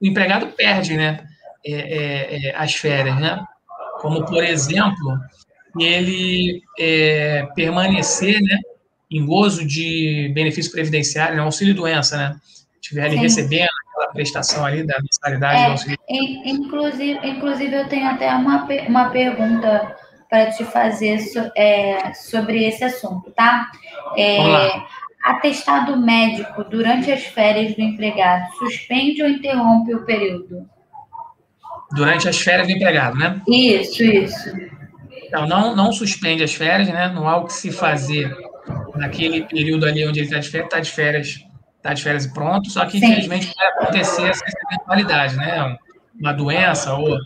o 0.00 0.06
empregado 0.06 0.48
perde, 0.48 0.96
né? 0.96 1.26
É, 1.64 1.72
é, 1.72 2.48
é 2.48 2.56
as 2.56 2.74
férias, 2.74 3.20
né? 3.20 3.38
Como, 4.00 4.24
por 4.24 4.42
exemplo, 4.42 5.18
ele 5.78 6.62
é, 6.78 7.46
permanecer, 7.54 8.40
né? 8.40 8.58
em 9.12 9.26
gozo 9.26 9.64
de 9.64 10.30
benefício 10.34 10.72
previdenciário, 10.72 11.36
né, 11.36 11.42
auxílio 11.42 11.74
doença, 11.74 12.16
né? 12.16 12.36
Estiver 12.80 13.04
ali 13.04 13.16
Sim. 13.16 13.20
recebendo 13.22 13.68
aquela 13.88 14.12
prestação 14.12 14.64
ali 14.64 14.84
da 14.84 14.96
mensalidade 15.00 15.60
é, 15.60 15.64
do 15.66 15.70
auxílio. 15.72 15.98
Inclusive, 16.08 17.20
inclusive, 17.22 17.76
eu 17.76 17.88
tenho 17.88 18.06
até 18.08 18.34
uma, 18.34 18.66
uma 18.88 19.10
pergunta 19.10 19.96
para 20.30 20.50
te 20.50 20.64
fazer 20.64 21.18
so, 21.18 21.38
é, 21.54 22.14
sobre 22.14 22.64
esse 22.64 22.82
assunto, 22.82 23.30
tá? 23.32 23.70
É, 24.16 24.82
atestado 25.22 25.96
médico 25.96 26.64
durante 26.64 27.12
as 27.12 27.22
férias 27.22 27.74
do 27.76 27.82
empregado 27.82 28.50
suspende 28.56 29.22
ou 29.22 29.28
interrompe 29.28 29.94
o 29.94 30.04
período? 30.04 30.66
Durante 31.92 32.28
as 32.28 32.40
férias 32.40 32.66
do 32.66 32.72
empregado, 32.72 33.16
né? 33.16 33.40
Isso, 33.46 34.02
isso. 34.02 34.50
Então, 35.32 35.46
não, 35.46 35.74
não 35.74 35.90
suspende 35.90 36.44
as 36.44 36.52
férias, 36.52 36.88
né? 36.88 37.08
Não 37.08 37.26
há 37.26 37.38
o 37.38 37.46
que 37.46 37.54
se 37.54 37.72
fazer 37.72 38.36
naquele 38.94 39.46
período 39.46 39.86
ali 39.86 40.06
onde 40.06 40.20
ele 40.20 40.28
está 40.28 40.38
de 40.38 40.50
férias, 40.50 40.66
está 40.66 40.80
de 40.80 40.90
férias, 40.90 41.46
está 41.78 41.94
de 41.94 42.02
férias 42.02 42.24
e 42.26 42.34
pronto, 42.34 42.68
só 42.68 42.84
que 42.84 43.00
Sim. 43.00 43.06
infelizmente 43.06 43.50
vai 43.56 43.66
acontecer 43.68 44.28
essa 44.28 44.44
eventualidade, 44.70 45.36
né? 45.36 45.78
Uma 46.20 46.34
doença, 46.34 46.92
ou 46.92 47.16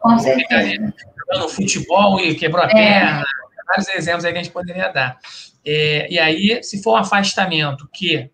no 1.34 1.48
futebol 1.48 2.20
e 2.20 2.36
quebrou 2.36 2.62
a 2.62 2.68
é. 2.68 2.72
perna, 2.72 3.24
vários 3.66 3.88
exemplos 3.88 4.24
aí 4.24 4.32
que 4.32 4.38
a 4.38 4.42
gente 4.44 4.52
poderia 4.52 4.88
dar. 4.88 5.18
É, 5.64 6.06
e 6.08 6.16
aí, 6.16 6.62
se 6.62 6.80
for 6.84 6.92
um 6.92 6.98
afastamento 6.98 7.88
que 7.92 8.30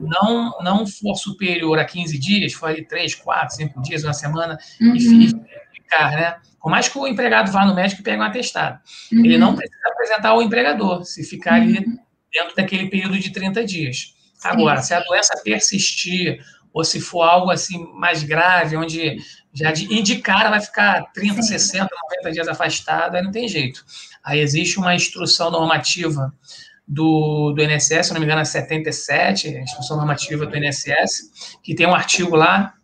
não, 0.00 0.56
não 0.62 0.86
for 0.86 1.14
superior 1.14 1.78
a 1.78 1.84
15 1.84 2.18
dias, 2.18 2.54
for 2.54 2.70
ali 2.70 2.82
3, 2.82 3.14
4, 3.16 3.54
5 3.54 3.82
dias, 3.82 4.02
uma 4.02 4.14
semana, 4.14 4.56
uhum. 4.80 4.96
e 4.96 5.28
ficar, 5.74 6.10
né? 6.12 6.36
Por 6.64 6.70
mais 6.70 6.88
que 6.88 6.98
o 6.98 7.06
empregado 7.06 7.52
vá 7.52 7.64
no 7.64 7.76
médico 7.76 8.00
e 8.00 8.04
pegue 8.04 8.20
um 8.20 8.24
atestado, 8.24 8.80
uhum. 9.12 9.24
ele 9.24 9.38
não 9.38 9.54
precisa 9.54 9.86
apresentar 9.86 10.30
ao 10.30 10.42
empregador, 10.42 11.04
se 11.04 11.22
ficar 11.22 11.54
ali 11.54 11.78
uhum 11.78 11.98
dentro 12.34 12.56
daquele 12.56 12.90
período 12.90 13.16
de 13.18 13.30
30 13.30 13.64
dias. 13.64 14.12
Agora, 14.42 14.82
se 14.82 14.92
a 14.92 15.00
doença 15.00 15.40
persistir, 15.42 16.44
ou 16.72 16.84
se 16.84 17.00
for 17.00 17.22
algo 17.22 17.50
assim 17.50 17.86
mais 17.94 18.24
grave, 18.24 18.76
onde 18.76 19.16
já 19.52 19.70
de, 19.70 20.02
de 20.02 20.16
cara 20.16 20.50
vai 20.50 20.60
ficar 20.60 21.12
30, 21.14 21.40
Sim. 21.42 21.48
60, 21.48 21.88
90 22.18 22.32
dias 22.32 22.48
afastada, 22.48 23.16
aí 23.16 23.24
não 23.24 23.30
tem 23.30 23.46
jeito. 23.48 23.84
Aí 24.22 24.40
existe 24.40 24.78
uma 24.78 24.94
instrução 24.94 25.50
normativa 25.50 26.34
do, 26.86 27.52
do 27.52 27.62
INSS, 27.62 28.08
se 28.08 28.12
não 28.12 28.20
me 28.20 28.26
engano, 28.26 28.42
é 28.42 28.44
77, 28.44 29.56
a 29.56 29.60
instrução 29.60 29.96
normativa 29.96 30.44
do 30.44 30.56
INSS, 30.56 31.58
que 31.62 31.74
tem 31.74 31.86
um 31.86 31.94
artigo 31.94 32.34
lá 32.34 32.74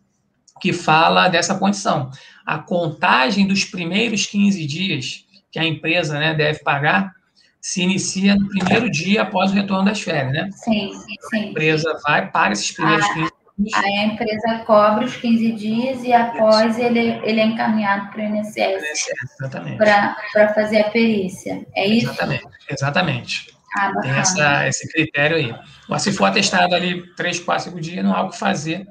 que 0.61 0.71
fala 0.71 1.27
dessa 1.27 1.55
condição. 1.55 2.11
A 2.45 2.59
contagem 2.59 3.47
dos 3.47 3.65
primeiros 3.65 4.27
15 4.27 4.65
dias 4.65 5.25
que 5.51 5.59
a 5.59 5.65
empresa 5.65 6.17
né, 6.19 6.33
deve 6.33 6.59
pagar 6.59 7.13
se 7.59 7.81
inicia 7.81 8.35
no 8.35 8.47
primeiro 8.47 8.89
dia 8.89 9.23
após 9.23 9.51
o 9.51 9.55
retorno 9.55 9.85
das 9.85 10.01
férias, 10.01 10.33
né? 10.33 10.49
Sim, 10.51 10.91
sim. 11.29 11.39
A 11.39 11.45
empresa 11.47 11.99
vai, 12.03 12.31
paga 12.31 12.53
esses 12.53 12.71
primeiros 12.71 13.05
a, 13.05 13.13
15 13.13 13.31
dias. 13.57 13.73
Aí 13.75 13.97
a 13.97 14.05
empresa 14.05 14.63
cobra 14.65 15.05
os 15.05 15.15
15 15.17 15.51
dias 15.51 16.03
e 16.03 16.13
após 16.13 16.79
ele, 16.79 17.19
ele 17.23 17.39
é 17.39 17.45
encaminhado 17.45 18.11
para 18.11 18.21
o 18.21 18.25
INSS. 18.25 19.07
Exatamente. 19.39 19.77
Para 19.77 20.53
fazer 20.55 20.81
a 20.81 20.89
perícia. 20.89 21.65
É 21.75 21.85
isso? 21.85 22.07
Exatamente, 22.07 22.47
exatamente. 22.69 23.60
Ah, 23.77 23.93
Tem 24.01 24.11
essa, 24.11 24.67
esse 24.67 24.91
critério 24.91 25.37
aí. 25.37 25.55
Mas 25.87 26.01
se 26.01 26.11
for 26.11 26.25
atestado 26.25 26.75
ali 26.75 27.05
3, 27.15 27.39
4, 27.39 27.65
5 27.65 27.79
dias, 27.79 28.03
não 28.03 28.13
há 28.13 28.23
o 28.23 28.29
que 28.29 28.37
fazer, 28.37 28.85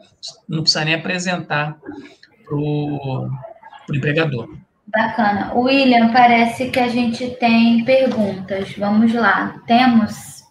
não 0.48 0.62
precisa 0.62 0.84
nem 0.84 0.94
apresentar 0.94 1.76
para 2.44 2.56
o 2.56 3.28
empregador. 3.92 4.48
Bacana. 4.86 5.52
William, 5.54 6.12
parece 6.12 6.70
que 6.70 6.80
a 6.80 6.88
gente 6.88 7.28
tem 7.36 7.84
perguntas. 7.84 8.74
Vamos 8.76 9.12
lá. 9.12 9.62
Temos 9.66 10.42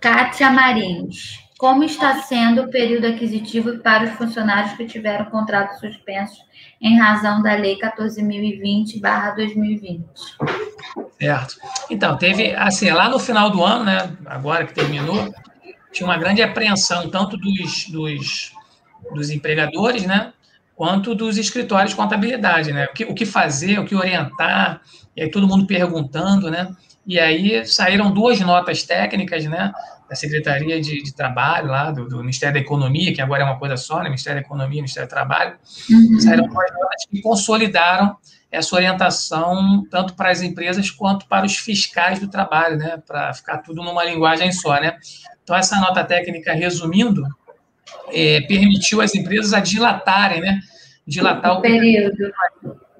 Kátia 0.00 0.50
Marins. 0.50 1.40
Como 1.58 1.84
está 1.84 2.22
sendo 2.22 2.62
o 2.62 2.70
período 2.70 3.06
aquisitivo 3.06 3.78
para 3.78 4.04
os 4.04 4.10
funcionários 4.12 4.72
que 4.72 4.84
tiveram 4.84 5.26
contratos 5.26 5.78
suspensos 5.78 6.38
em 6.80 6.98
razão 6.98 7.40
da 7.40 7.54
Lei 7.54 7.78
14.020-2020? 7.78 10.02
Certo. 11.20 11.56
Então, 11.90 12.16
teve, 12.16 12.54
assim, 12.54 12.90
lá 12.90 13.08
no 13.08 13.18
final 13.18 13.50
do 13.50 13.62
ano, 13.64 13.84
né, 13.84 14.16
agora 14.26 14.66
que 14.66 14.74
terminou, 14.74 15.32
tinha 15.92 16.06
uma 16.06 16.18
grande 16.18 16.42
apreensão, 16.42 17.08
tanto 17.10 17.36
dos, 17.36 17.88
dos, 17.88 18.52
dos 19.14 19.30
empregadores, 19.30 20.04
né, 20.04 20.32
quanto 20.74 21.14
dos 21.14 21.38
escritórios 21.38 21.90
de 21.90 21.96
contabilidade, 21.96 22.72
né? 22.72 22.86
O 22.86 22.92
que, 22.92 23.04
o 23.04 23.14
que 23.14 23.26
fazer, 23.26 23.78
o 23.78 23.84
que 23.84 23.94
orientar, 23.94 24.80
e 25.16 25.22
aí 25.22 25.30
todo 25.30 25.46
mundo 25.46 25.66
perguntando, 25.66 26.50
né? 26.50 26.74
E 27.06 27.20
aí 27.20 27.64
saíram 27.66 28.10
duas 28.12 28.40
notas 28.40 28.82
técnicas, 28.82 29.44
né? 29.44 29.72
Da 30.08 30.16
Secretaria 30.16 30.80
de, 30.80 31.02
de 31.02 31.14
Trabalho, 31.14 31.68
lá, 31.68 31.90
do, 31.90 32.08
do, 32.08 32.18
Ministério 32.18 32.54
da 32.54 32.60
Economia, 32.60 33.14
que 33.14 33.20
agora 33.20 33.42
é 33.42 33.44
uma 33.44 33.58
coisa 33.58 33.76
só, 33.76 33.98
né? 33.98 34.04
Ministério 34.04 34.40
da 34.40 34.46
Economia, 34.46 34.76
Ministério 34.76 35.08
do 35.08 35.12
Trabalho. 35.12 35.56
Uhum. 35.90 36.20
Saíram 36.20 36.48
duas 36.48 36.72
notas 36.72 37.06
que 37.08 37.20
consolidaram 37.22 38.16
essa 38.52 38.76
orientação 38.76 39.84
tanto 39.90 40.14
para 40.14 40.30
as 40.30 40.42
empresas 40.42 40.90
quanto 40.90 41.26
para 41.26 41.46
os 41.46 41.56
fiscais 41.56 42.20
do 42.20 42.28
trabalho, 42.28 42.76
né? 42.76 43.02
Para 43.04 43.32
ficar 43.32 43.58
tudo 43.58 43.82
numa 43.82 44.04
linguagem 44.04 44.52
só, 44.52 44.78
né? 44.78 44.98
Então, 45.42 45.56
essa 45.56 45.80
nota 45.80 46.04
técnica, 46.04 46.52
resumindo, 46.52 47.24
é, 48.12 48.42
permitiu 48.42 49.00
às 49.00 49.14
empresas 49.14 49.54
a 49.54 49.60
dilatarem, 49.60 50.42
né? 50.42 50.60
Dilatar 51.06 51.54
o, 51.54 51.58
o 51.58 51.62
período 51.62 52.30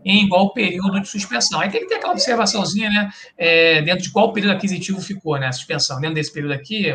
em 0.04 0.24
igual 0.24 0.52
período 0.52 1.00
de 1.00 1.06
suspensão. 1.06 1.60
Aí 1.60 1.70
tem 1.70 1.82
que 1.82 1.86
ter 1.86 1.96
aquela 1.96 2.14
observaçãozinha, 2.14 2.88
né? 2.88 3.10
É, 3.36 3.82
dentro 3.82 4.02
de 4.04 4.10
qual 4.10 4.32
período 4.32 4.56
aquisitivo 4.56 5.02
ficou, 5.02 5.38
né? 5.38 5.48
A 5.48 5.52
suspensão. 5.52 6.00
Dentro 6.00 6.14
desse 6.14 6.32
período 6.32 6.54
aqui, 6.54 6.86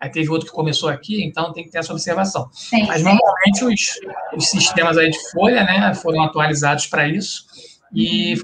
aí 0.00 0.10
teve 0.10 0.30
outro 0.30 0.48
que 0.48 0.54
começou 0.54 0.88
aqui, 0.88 1.22
então 1.22 1.52
tem 1.52 1.64
que 1.64 1.70
ter 1.70 1.78
essa 1.78 1.92
observação. 1.92 2.48
Sim, 2.50 2.86
Mas 2.86 3.02
normalmente 3.02 3.62
os, 3.62 4.00
os, 4.34 4.48
sistemas 4.48 4.96
aí 4.96 5.10
de 5.10 5.30
folha, 5.30 5.62
né, 5.64 5.94
foram 5.94 6.22
atualizados 6.22 6.86
para 6.86 7.06
isso 7.06 7.44
e 7.92 8.34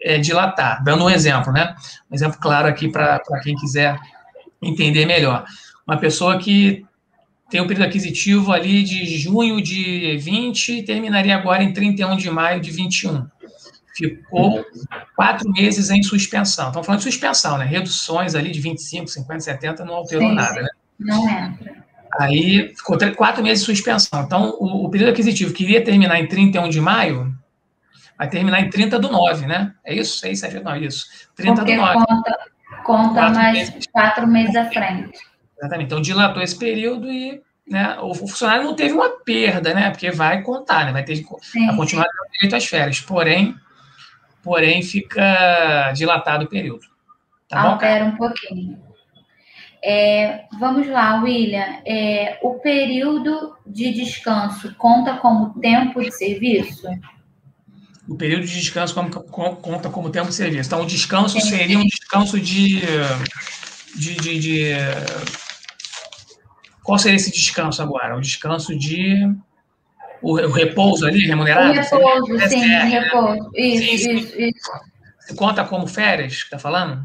é, 0.00 0.18
dilatar. 0.18 0.82
Dando 0.84 1.04
um 1.04 1.10
exemplo, 1.10 1.52
né? 1.52 1.74
Um 2.10 2.14
exemplo 2.14 2.38
claro 2.40 2.68
aqui 2.68 2.88
para 2.88 3.20
quem 3.42 3.54
quiser 3.56 3.98
entender 4.62 5.06
melhor. 5.06 5.44
Uma 5.86 5.98
pessoa 5.98 6.38
que 6.38 6.84
tem 7.48 7.60
um 7.60 7.66
período 7.66 7.86
aquisitivo 7.86 8.52
ali 8.52 8.82
de 8.82 9.18
junho 9.18 9.60
de 9.62 10.16
20 10.18 10.78
e 10.78 10.82
terminaria 10.82 11.36
agora 11.36 11.62
em 11.62 11.72
31 11.72 12.16
de 12.16 12.30
maio 12.30 12.60
de 12.60 12.70
21. 12.70 13.26
Ficou 13.94 14.64
quatro 15.14 15.50
meses 15.52 15.88
em 15.90 16.02
suspensão. 16.02 16.66
Estamos 16.66 16.86
falando 16.86 16.98
de 16.98 17.04
suspensão, 17.04 17.56
né? 17.56 17.64
Reduções 17.64 18.34
ali 18.34 18.50
de 18.50 18.60
25, 18.60 19.08
50, 19.08 19.40
70 19.40 19.84
não 19.84 19.94
alterou 19.94 20.28
sim, 20.28 20.34
nada, 20.34 20.62
né? 20.62 20.68
Não 20.98 21.28
entra. 21.28 21.86
Aí 22.18 22.74
ficou 22.76 22.98
quatro 23.14 23.42
meses 23.42 23.64
de 23.64 23.72
suspensão. 23.72 24.22
Então, 24.22 24.56
o, 24.58 24.86
o 24.86 24.90
período 24.90 25.10
aquisitivo 25.10 25.52
que 25.52 25.64
iria 25.64 25.82
terminar 25.82 26.20
em 26.20 26.26
31 26.26 26.68
de 26.68 26.80
maio 26.80 27.34
vai 28.18 28.28
terminar 28.28 28.60
em 28.60 28.70
30 28.70 28.98
do 28.98 29.10
9, 29.10 29.46
né? 29.46 29.74
É 29.84 29.94
isso? 29.94 30.18
6, 30.18 30.40
7, 30.40 30.60
9, 30.60 30.86
isso. 30.86 31.06
30 31.34 31.54
Porque 31.54 31.74
do 31.74 31.80
9. 31.82 31.94
Conta, 31.94 32.38
conta 32.84 33.14
quatro 33.14 33.34
mais 33.34 33.70
meses. 33.70 33.86
quatro 33.92 34.26
meses 34.26 34.56
à 34.56 34.64
frente. 34.66 35.18
Exatamente. 35.58 35.86
Então, 35.86 36.00
dilatou 36.00 36.42
esse 36.42 36.58
período 36.58 37.10
e 37.10 37.42
né, 37.68 37.98
o 38.00 38.14
funcionário 38.14 38.64
não 38.64 38.76
teve 38.76 38.92
uma 38.92 39.10
perda, 39.24 39.74
né? 39.74 39.90
Porque 39.90 40.10
vai 40.10 40.42
contar, 40.42 40.86
né? 40.86 40.92
Vai 40.92 41.04
ter 41.04 41.22
vai 41.22 41.76
continuar 41.76 42.04
tendo 42.04 42.32
direito 42.32 42.56
às 42.56 42.66
férias. 42.66 43.00
Porém, 43.00 43.54
porém, 44.42 44.82
fica 44.82 45.92
dilatado 45.92 46.44
o 46.44 46.48
período. 46.48 46.86
Tá 47.48 47.60
Altera 47.60 48.04
bom, 48.04 48.10
um 48.12 48.16
pouquinho. 48.16 48.86
É, 49.82 50.44
vamos 50.58 50.88
lá, 50.88 51.22
William. 51.22 51.80
É, 51.84 52.38
o 52.42 52.54
período 52.54 53.56
de 53.66 53.92
descanso 53.92 54.74
conta 54.76 55.16
como 55.18 55.58
tempo 55.60 56.00
de 56.00 56.10
serviço? 56.10 56.88
O 58.08 58.16
período 58.16 58.46
de 58.46 58.60
descanso 58.60 58.94
conta 58.94 59.88
como 59.88 60.10
tempo 60.10 60.28
de 60.28 60.34
serviço. 60.34 60.68
Então, 60.68 60.82
o 60.82 60.86
descanso 60.86 61.40
seria 61.40 61.78
um 61.78 61.84
descanso 61.84 62.38
de, 62.38 62.80
de, 63.96 64.14
de, 64.14 64.38
de 64.38 64.74
qual 66.86 67.00
seria 67.00 67.16
esse 67.16 67.32
descanso 67.32 67.82
agora? 67.82 68.16
O 68.16 68.20
descanso 68.20 68.78
de. 68.78 69.28
O, 70.22 70.34
o 70.34 70.52
repouso 70.52 71.04
ali, 71.04 71.26
remunerado? 71.26 71.70
O 71.70 71.72
repouso, 71.72 72.48
sim, 72.48 72.60
né? 72.60 72.84
repouso. 72.84 73.50
Isso, 73.56 74.04
sim, 74.04 74.14
isso, 74.14 74.40
isso. 74.40 75.34
Conta 75.36 75.64
como 75.64 75.88
férias, 75.88 76.44
que 76.44 76.50
tá 76.50 76.60
falando? 76.60 77.04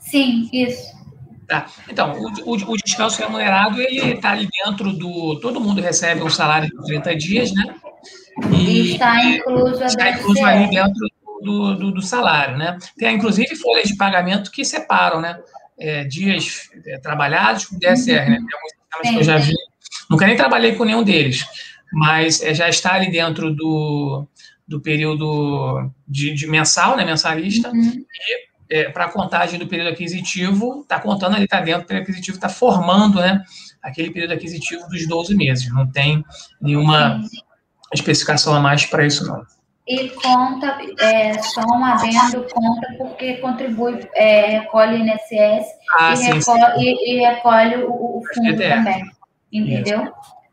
Sim, 0.00 0.50
isso. 0.52 0.98
Tá. 1.46 1.66
Então, 1.88 2.12
o, 2.44 2.50
o, 2.50 2.72
o 2.72 2.76
descanso 2.76 3.22
remunerado, 3.22 3.80
ele 3.80 4.14
está 4.14 4.32
ali 4.32 4.48
dentro 4.64 4.92
do. 4.92 5.38
Todo 5.40 5.60
mundo 5.60 5.80
recebe 5.80 6.20
um 6.20 6.28
salário 6.28 6.68
de 6.68 6.84
30 6.86 7.16
dias, 7.16 7.52
né? 7.52 7.76
E, 8.52 8.92
está 8.92 9.24
incluso, 9.24 9.84
está 9.84 10.10
incluso 10.10 10.44
ali 10.44 10.70
dentro 10.70 11.08
do, 11.42 11.74
do, 11.74 11.90
do, 11.92 12.02
salário, 12.02 12.56
né? 12.56 12.78
Tem, 12.96 13.14
inclusive, 13.14 13.56
folhas 13.56 13.88
de 13.88 13.96
pagamento 13.96 14.50
que 14.50 14.64
separam, 14.64 15.20
né? 15.20 15.38
É, 15.78 16.04
dias 16.04 16.70
é, 16.86 16.98
trabalhados 16.98 17.66
com 17.66 17.78
DSR, 17.78 18.24
uhum. 18.24 18.30
né? 18.30 18.36
Tem 18.36 18.56
alguns 18.56 18.72
sistemas 18.72 19.08
que 19.10 19.16
eu 19.16 19.24
já 19.24 19.38
vi. 19.38 19.54
Nunca 20.10 20.26
nem 20.26 20.36
trabalhei 20.36 20.74
com 20.74 20.84
nenhum 20.84 21.02
deles, 21.02 21.46
mas 21.92 22.42
é, 22.42 22.54
já 22.54 22.68
está 22.68 22.94
ali 22.94 23.10
dentro 23.10 23.54
do, 23.54 24.26
do 24.66 24.80
período 24.80 25.90
de, 26.06 26.34
de 26.34 26.46
mensal, 26.46 26.96
né? 26.96 27.04
Mensalista, 27.04 27.70
uhum. 27.70 27.92
e 27.92 28.48
é, 28.70 28.90
para 28.90 29.06
a 29.06 29.10
contagem 29.10 29.58
do 29.58 29.66
período 29.66 29.90
aquisitivo, 29.90 30.82
está 30.82 31.00
contando 31.00 31.36
ali, 31.36 31.44
está 31.44 31.60
dentro 31.60 31.82
do 31.82 31.86
período 31.86 32.04
aquisitivo, 32.04 32.36
está 32.36 32.48
formando 32.48 33.18
né, 33.18 33.42
aquele 33.82 34.10
período 34.10 34.34
aquisitivo 34.34 34.86
dos 34.88 35.06
12 35.06 35.34
meses. 35.34 35.72
Não 35.72 35.90
tem 35.90 36.24
nenhuma. 36.60 37.20
Especificação 37.92 38.54
a 38.54 38.60
mais 38.60 38.84
para 38.86 39.06
isso, 39.06 39.26
não. 39.26 39.42
E 39.86 40.10
conta, 40.10 40.78
é, 41.00 41.38
só 41.38 41.62
um 41.62 41.82
adendo, 41.82 42.46
conta 42.52 42.88
porque 42.98 43.38
contribui, 43.38 44.06
é, 44.14 44.60
recolhe 44.60 44.98
INSS 45.00 45.66
ah, 45.98 46.12
e, 46.12 46.16
sim, 46.18 46.32
recolhe, 46.34 46.64
sim. 46.64 46.80
E, 46.80 47.14
e, 47.14 47.26
recolhe 47.26 47.76
o, 47.76 47.90
o 47.90 48.22
fundo 48.34 48.58
também. 48.58 49.10
Entendeu? 49.50 50.02
Isso. 50.02 50.12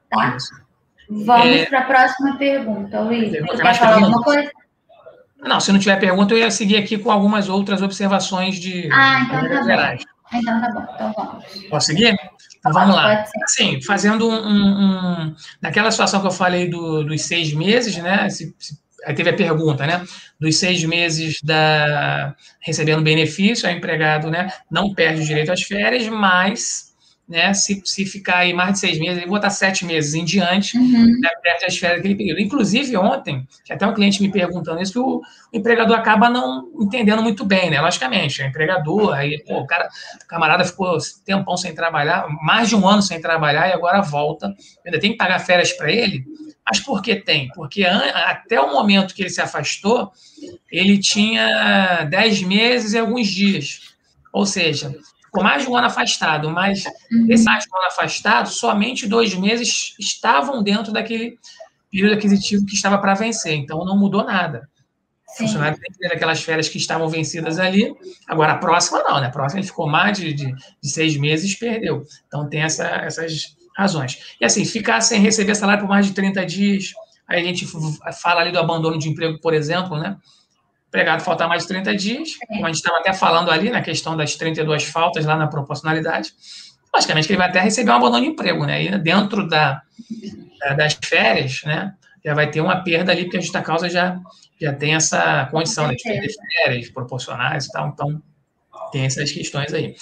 Tá? 0.10 0.36
Isso. 0.38 0.66
Vamos 1.10 1.48
é... 1.48 1.66
para 1.66 1.80
a 1.80 1.84
próxima 1.84 2.38
pergunta, 2.38 3.02
William. 3.02 3.46
Quer 3.46 3.76
falar 3.76 3.96
alguma 3.96 4.22
coisa? 4.24 4.50
Não, 5.42 5.60
se 5.60 5.72
não 5.72 5.80
tiver 5.80 6.00
pergunta, 6.00 6.34
eu 6.34 6.40
ia 6.40 6.50
seguir 6.50 6.78
aqui 6.78 6.98
com 6.98 7.12
algumas 7.12 7.50
outras 7.50 7.82
observações 7.82 8.56
de 8.56 8.90
ah, 8.92 9.22
então 9.22 9.50
tá 9.50 9.64
gerais. 9.64 10.02
Bom. 10.02 10.40
Então 10.40 10.62
tá 10.62 10.72
bom, 10.72 10.88
então 10.96 11.14
vamos. 11.16 11.46
Posso 11.70 11.88
seguir? 11.88 12.18
Então 12.66 12.74
vamos 12.74 12.96
lá. 12.96 13.24
Assim, 13.44 13.80
fazendo 13.82 14.28
um, 14.28 14.34
um, 14.34 14.80
um, 14.80 15.36
Naquela 15.62 15.92
situação 15.92 16.20
que 16.20 16.28
eu 16.28 16.32
falei 16.32 16.68
do, 16.68 17.04
dos 17.04 17.22
seis 17.22 17.54
meses, 17.54 17.96
né? 17.98 18.28
Se, 18.28 18.56
se, 18.58 18.76
aí 19.06 19.14
teve 19.14 19.30
a 19.30 19.36
pergunta, 19.36 19.86
né? 19.86 20.04
Dos 20.40 20.58
seis 20.58 20.84
meses 20.84 21.40
da 21.44 22.36
recebendo 22.60 23.04
benefício, 23.04 23.70
o 23.70 23.72
empregado 23.72 24.32
né, 24.32 24.52
não 24.70 24.96
perde 24.96 25.22
o 25.22 25.26
direito 25.26 25.52
às 25.52 25.62
férias, 25.62 26.08
mas 26.08 26.95
né? 27.28 27.54
Se, 27.54 27.82
se 27.84 28.06
ficar 28.06 28.38
aí 28.38 28.54
mais 28.54 28.74
de 28.74 28.80
seis 28.80 29.00
meses, 29.00 29.22
vou 29.22 29.32
botar 29.32 29.50
sete 29.50 29.84
meses 29.86 30.14
em 30.14 30.24
diante, 30.24 30.78
uhum. 30.78 31.20
né, 31.20 31.30
perto 31.42 31.62
das 31.62 31.78
férias 31.78 32.00
daquele 32.00 32.16
período. 32.16 32.40
Inclusive, 32.40 32.96
ontem, 32.98 33.48
até 33.70 33.86
um 33.86 33.94
cliente 33.94 34.22
me 34.22 34.32
perguntando 34.32 34.82
isso, 34.82 34.94
que 34.94 35.00
o, 35.00 35.18
o, 35.18 35.22
empregador 35.52 35.98
acaba 35.98 36.30
não 36.30 36.70
entendendo 36.80 37.22
muito 37.24 37.44
bem, 37.44 37.70
né? 37.70 37.82
Logicamente, 37.82 38.42
é 38.42 38.48
empregador, 38.48 39.14
aí, 39.14 39.44
pô, 39.44 39.60
o 39.60 39.66
cara, 39.66 39.90
o 40.24 40.28
camarada 40.28 40.64
ficou 40.64 40.98
tempão 41.26 41.58
sem 41.58 41.74
trabalhar, 41.74 42.28
mais 42.44 42.70
de 42.70 42.76
um 42.76 42.88
ano 42.88 43.02
sem 43.02 43.20
trabalhar, 43.20 43.70
e 43.70 43.74
agora 43.74 44.02
volta. 44.02 44.54
Ainda 44.86 45.00
tem 45.00 45.12
que 45.12 45.18
pagar 45.18 45.40
férias 45.40 45.74
para 45.74 45.92
ele. 45.92 46.24
Mas 46.68 46.80
por 46.80 47.02
que 47.02 47.16
tem? 47.16 47.50
Porque 47.50 47.86
até 47.86 48.60
o 48.60 48.74
momento 48.74 49.14
que 49.14 49.22
ele 49.22 49.30
se 49.30 49.42
afastou, 49.42 50.12
ele 50.72 50.98
tinha 50.98 52.04
dez 52.06 52.42
meses 52.42 52.94
e 52.94 52.98
alguns 52.98 53.28
dias. 53.28 53.96
Ou 54.34 54.46
seja, 54.46 54.96
ficou 55.36 55.44
mais 55.44 55.64
de 55.64 55.70
um 55.70 55.76
ano 55.76 55.88
afastado, 55.88 56.50
mas 56.50 56.86
uhum. 57.12 57.28
esse 57.30 57.44
mais 57.44 57.66
de 57.66 57.70
um 57.72 57.78
ano 57.78 57.88
afastado, 57.88 58.50
somente 58.50 59.08
dois 59.08 59.36
meses 59.36 59.94
estavam 60.00 60.64
dentro 60.64 60.94
daquele 60.94 61.38
período 61.92 62.14
aquisitivo 62.14 62.66
que 62.66 62.74
estava 62.74 62.98
para 62.98 63.14
vencer, 63.14 63.54
então 63.54 63.84
não 63.86 63.98
mudou 63.98 64.24
nada. 64.24 64.70
O 65.30 65.38
funcionário 65.38 65.78
tem 65.78 65.92
que 65.92 65.98
ter 65.98 66.14
aquelas 66.14 66.42
férias 66.42 66.70
que 66.70 66.78
estavam 66.78 67.10
vencidas 67.10 67.60
ali, 67.60 67.94
agora 68.26 68.54
a 68.54 68.58
próxima 68.58 69.04
não, 69.04 69.20
né? 69.20 69.28
A 69.28 69.32
próxima 69.32 69.60
ele 69.60 69.68
ficou 69.68 69.88
mais 69.88 70.18
de, 70.18 70.34
de, 70.34 70.54
de 70.54 70.90
seis 70.90 71.18
meses 71.18 71.52
e 71.52 71.60
perdeu. 71.60 72.04
Então 72.28 72.48
tem 72.48 72.62
essa, 72.62 72.86
essas 72.86 73.56
razões. 73.76 74.36
E 74.40 74.46
assim, 74.46 74.64
ficar 74.64 75.02
sem 75.02 75.20
receber 75.20 75.56
salário 75.56 75.82
por 75.82 75.90
mais 75.90 76.06
de 76.06 76.14
30 76.14 76.46
dias, 76.46 76.94
aí 77.28 77.42
a 77.42 77.44
gente 77.44 77.68
fala 78.22 78.42
ali 78.42 78.52
do 78.52 78.60
abandono 78.60 78.98
de 78.98 79.10
emprego, 79.10 79.40
por 79.42 79.54
exemplo, 79.54 79.98
né? 79.98 80.16
Empregado 80.96 81.22
faltar 81.22 81.50
mais 81.50 81.64
de 81.64 81.68
30 81.68 81.96
dias, 81.96 82.30
como 82.48 82.66
a 82.66 82.70
gente 82.70 82.78
estava 82.78 83.00
até 83.00 83.14
falando 83.14 83.52
ali 83.52 83.70
na 83.70 83.82
questão 83.82 84.16
das 84.16 84.36
32 84.36 84.86
faltas 84.86 85.26
lá 85.26 85.36
na 85.36 85.48
proporcionalidade, 85.48 86.32
logicamente 86.94 87.28
que 87.28 87.34
ele 87.34 87.38
vai 87.38 87.50
até 87.50 87.60
receber 87.60 87.92
um 87.92 87.96
abandono 87.96 88.24
de 88.24 88.30
emprego, 88.30 88.66
né? 88.66 88.82
E 88.82 88.98
dentro 88.98 89.48
da, 89.48 89.82
das 90.78 90.98
férias, 91.04 91.62
né? 91.66 91.94
Já 92.24 92.34
vai 92.34 92.50
ter 92.50 92.62
uma 92.62 92.82
perda 92.82 93.12
ali, 93.12 93.24
porque 93.24 93.38
a 93.38 93.42
justa 93.42 93.62
causa 93.62 93.90
já, 93.90 94.18
já 94.60 94.74
tem 94.74 94.96
essa 94.96 95.46
condição 95.52 95.88
né, 95.88 95.96
de 95.96 96.04
perder 96.04 96.30
férias 96.64 96.90
proporcionais 96.90 97.66
e 97.66 97.72
tal, 97.72 97.90
então 97.90 98.22
tem 98.92 99.06
essas 99.06 99.32
questões 99.32 99.74
aí. 99.74 99.96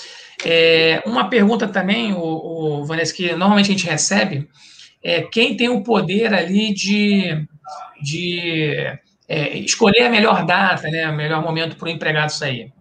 É, 0.45 1.01
uma 1.05 1.27
pergunta 1.29 1.67
também, 1.67 2.13
o, 2.13 2.19
o 2.19 2.85
Vanessa, 2.85 3.13
que 3.13 3.31
normalmente 3.33 3.71
a 3.71 3.73
gente 3.73 3.89
recebe, 3.89 4.47
é 5.03 5.23
quem 5.23 5.57
tem 5.57 5.69
o 5.69 5.83
poder 5.83 6.33
ali 6.33 6.73
de, 6.73 7.45
de 8.01 8.99
é, 9.33 9.57
escolher 9.57 10.03
a 10.03 10.09
melhor 10.09 10.45
data, 10.45 10.87
né, 10.89 11.09
o 11.09 11.13
melhor 11.13 11.41
momento 11.41 11.75
para 11.75 11.87
o 11.87 11.91
empregado 11.91 12.29
sair. 12.29 12.71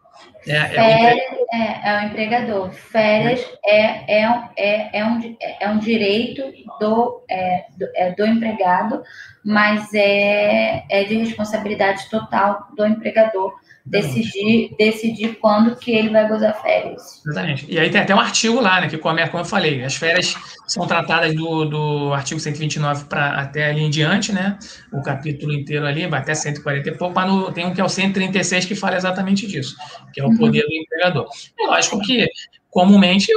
É, 0.46 0.56
é, 0.56 0.68
Férias, 0.68 1.18
o 1.32 1.56
é, 1.56 1.80
é, 1.84 1.98
o 1.98 2.06
empregador. 2.06 2.72
Férias 2.72 3.40
é, 3.64 4.20
é, 4.20 4.48
é, 4.56 4.98
é, 4.98 5.04
um, 5.04 5.36
é 5.60 5.68
um 5.68 5.78
direito 5.78 6.42
do, 6.78 7.24
é, 7.30 7.64
do, 7.78 7.88
é 7.94 8.10
do 8.10 8.26
empregado, 8.26 9.02
mas 9.44 9.92
é, 9.94 10.84
é 10.88 11.04
de 11.04 11.16
responsabilidade 11.16 12.08
total 12.08 12.68
do 12.76 12.86
empregador 12.86 13.54
decidir, 13.84 14.74
decidir 14.78 15.38
quando 15.40 15.74
que 15.76 15.90
ele 15.90 16.10
vai 16.10 16.28
gozar 16.28 16.60
férias. 16.62 17.20
Exatamente. 17.26 17.66
E 17.68 17.78
aí 17.78 17.90
tem 17.90 18.00
até 18.00 18.14
um 18.14 18.20
artigo 18.20 18.60
lá, 18.60 18.80
né, 18.80 18.88
que 18.88 18.96
começa, 18.96 19.30
como 19.30 19.42
eu 19.42 19.48
falei, 19.48 19.84
as 19.84 19.96
férias 19.96 20.34
são 20.66 20.86
tratadas 20.86 21.34
do, 21.34 21.64
do 21.64 22.12
artigo 22.12 22.38
129 22.38 23.04
para 23.06 23.40
até 23.40 23.70
ali 23.70 23.82
em 23.82 23.90
diante, 23.90 24.32
né, 24.32 24.56
o 24.92 25.02
capítulo 25.02 25.52
inteiro 25.52 25.84
ali, 25.84 26.06
vai 26.06 26.20
até 26.20 26.34
140 26.34 26.88
e 26.88 26.96
pouco, 26.96 27.14
mas 27.14 27.28
no, 27.28 27.52
tem 27.52 27.66
um 27.66 27.74
que 27.74 27.80
é 27.80 27.84
o 27.84 27.88
136 27.88 28.64
que 28.66 28.74
fala 28.74 28.96
exatamente 28.96 29.46
disso, 29.46 29.76
que 30.12 30.20
é 30.20 30.24
o 30.24 30.28
uhum. 30.28 30.36
poder 30.36 30.62
do 30.62 30.72
empregador. 30.72 31.26
É 31.58 31.66
lógico 31.66 32.00
que 32.00 32.28
comumente 32.70 33.30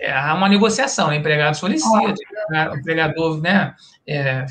é, 0.00 0.10
há 0.10 0.34
uma 0.34 0.48
negociação, 0.48 1.10
o 1.10 1.12
empregado 1.12 1.56
solicita, 1.56 2.14
o 2.72 2.76
empregador, 2.76 3.40
né, 3.42 3.74
é, 4.06 4.46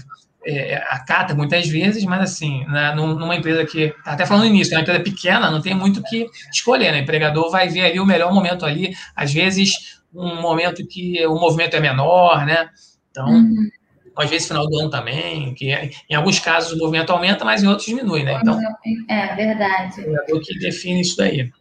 é, 0.49 0.71
é, 0.71 0.77
acata 0.89 1.35
muitas 1.35 1.67
vezes, 1.67 2.05
mas 2.05 2.21
assim, 2.21 2.65
né, 2.67 2.95
numa 2.95 3.35
empresa 3.35 3.65
que, 3.65 3.93
tá 4.01 4.13
até 4.13 4.25
falando 4.25 4.49
nisso, 4.49 4.71
né, 4.71 4.77
uma 4.77 4.83
empresa 4.83 5.03
pequena, 5.03 5.51
não 5.51 5.61
tem 5.61 5.73
muito 5.73 5.99
o 5.99 6.03
que 6.03 6.25
escolher, 6.49 6.93
né? 6.93 6.99
O 6.99 7.03
empregador 7.03 7.51
vai 7.51 7.67
ver 7.67 7.81
ali 7.81 7.99
o 7.99 8.05
melhor 8.05 8.33
momento 8.33 8.65
ali, 8.65 8.95
às 9.13 9.33
vezes 9.33 9.99
um 10.15 10.41
momento 10.41 10.87
que 10.87 11.25
o 11.27 11.35
movimento 11.35 11.75
é 11.75 11.81
menor, 11.81 12.45
né? 12.45 12.69
Então, 13.11 13.27
uhum. 13.27 13.69
às 14.15 14.29
vezes 14.29 14.47
final 14.47 14.65
do 14.65 14.79
ano 14.79 14.89
também, 14.89 15.53
que 15.53 15.69
é, 15.69 15.89
em 16.09 16.15
alguns 16.15 16.39
casos 16.39 16.71
o 16.71 16.77
movimento 16.77 17.11
aumenta, 17.11 17.43
mas 17.43 17.61
em 17.61 17.67
outros 17.67 17.85
diminui, 17.85 18.23
né? 18.23 18.39
Então, 18.41 18.57
é 19.09 19.35
verdade. 19.35 19.97
O 19.97 20.01
empregador 20.01 20.39
que 20.39 20.59
define 20.59 21.01
isso 21.01 21.17
daí. 21.17 21.51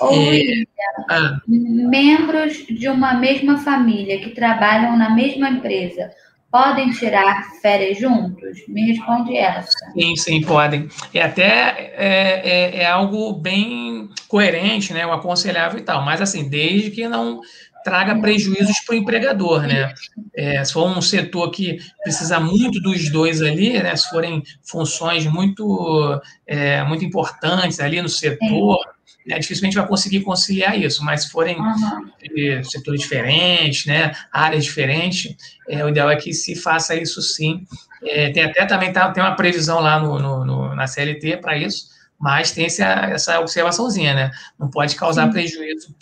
Ou 0.00 0.12
é, 0.12 0.64
ah, 1.10 1.40
membros 1.48 2.66
de 2.68 2.88
uma 2.88 3.14
mesma 3.14 3.58
família 3.58 4.20
que 4.20 4.30
trabalham 4.30 4.96
na 4.96 5.10
mesma 5.10 5.50
empresa 5.50 6.10
podem 6.52 6.90
tirar 6.90 7.50
férias 7.62 7.98
juntos? 7.98 8.58
Me 8.68 8.92
responde 8.92 9.34
essa. 9.34 9.72
Sim, 9.94 10.14
sim, 10.14 10.42
podem. 10.42 10.86
E 11.14 11.18
até 11.18 11.94
é, 11.96 12.42
é, 12.44 12.76
é, 12.82 12.86
algo 12.86 13.32
bem 13.32 14.10
coerente, 14.28 14.92
né? 14.92 15.06
O 15.06 15.12
aconselhável 15.12 15.80
e 15.80 15.82
tal. 15.82 16.04
Mas 16.04 16.20
assim, 16.20 16.48
desde 16.48 16.90
que 16.90 17.08
não 17.08 17.40
traga 17.82 18.20
prejuízos 18.20 18.78
para 18.86 18.94
o 18.94 18.98
empregador, 18.98 19.62
né? 19.62 19.92
É, 20.34 20.62
se 20.62 20.74
for 20.74 20.86
um 20.86 21.00
setor 21.00 21.50
que 21.50 21.78
precisa 22.02 22.38
muito 22.38 22.80
dos 22.80 23.10
dois 23.10 23.40
ali, 23.40 23.72
né? 23.82 23.96
Se 23.96 24.10
forem 24.10 24.42
funções 24.62 25.26
muito, 25.26 26.20
é, 26.46 26.84
muito 26.84 27.04
importantes 27.04 27.80
ali 27.80 28.00
no 28.00 28.10
setor, 28.10 28.78
né, 29.26 29.38
dificilmente 29.38 29.76
vai 29.76 29.86
conseguir 29.86 30.20
conciliar 30.20 30.78
isso, 30.78 31.04
mas 31.04 31.24
se 31.24 31.30
forem 31.30 31.56
uhum. 31.58 32.64
setores 32.64 33.00
diferentes, 33.00 33.86
né, 33.86 34.12
áreas 34.32 34.64
diferentes, 34.64 35.36
é, 35.68 35.84
o 35.84 35.88
ideal 35.88 36.10
é 36.10 36.16
que 36.16 36.32
se 36.32 36.54
faça 36.54 36.94
isso 36.94 37.22
sim. 37.22 37.64
É, 38.02 38.30
tem 38.30 38.44
até 38.44 38.66
também 38.66 38.92
tá, 38.92 39.10
tem 39.10 39.22
uma 39.22 39.36
previsão 39.36 39.80
lá 39.80 40.00
no, 40.00 40.18
no, 40.18 40.44
no 40.44 40.74
na 40.74 40.86
CLT 40.86 41.36
para 41.36 41.56
isso, 41.56 41.92
mas 42.22 42.52
tem 42.52 42.66
essa, 42.66 42.84
essa 42.84 43.40
observaçãozinha, 43.40 44.14
né? 44.14 44.30
Não 44.56 44.70
pode 44.70 44.94
causar 44.94 45.26
Sim. 45.26 45.32
prejuízo 45.32 45.92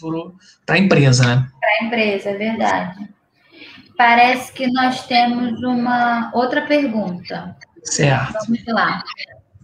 para 0.66 0.74
a 0.74 0.78
empresa, 0.78 1.24
né? 1.24 1.48
Para 1.58 1.70
a 1.80 1.86
empresa, 1.86 2.28
é 2.28 2.34
verdade. 2.34 3.08
Parece 3.96 4.52
que 4.52 4.66
nós 4.66 5.06
temos 5.06 5.62
uma 5.62 6.30
outra 6.34 6.66
pergunta. 6.66 7.56
Certo. 7.82 8.34
Vamos 8.34 8.64
lá. 8.66 9.02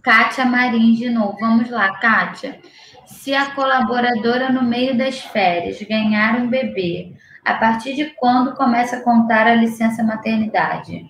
Kátia 0.01 0.45
Marins 0.45 0.97
de 0.97 1.09
novo. 1.11 1.37
Vamos 1.39 1.69
lá, 1.69 1.93
Kátia. 1.97 2.59
Se 3.07 3.33
a 3.33 3.51
colaboradora 3.51 4.51
no 4.51 4.61
meio 4.61 4.97
das 4.97 5.19
férias 5.19 5.81
ganhar 5.81 6.35
um 6.35 6.49
bebê, 6.49 7.13
a 7.43 7.53
partir 7.53 7.95
de 7.95 8.05
quando 8.17 8.55
começa 8.55 8.97
a 8.97 9.01
contar 9.01 9.47
a 9.47 9.55
licença 9.55 10.03
maternidade? 10.03 11.09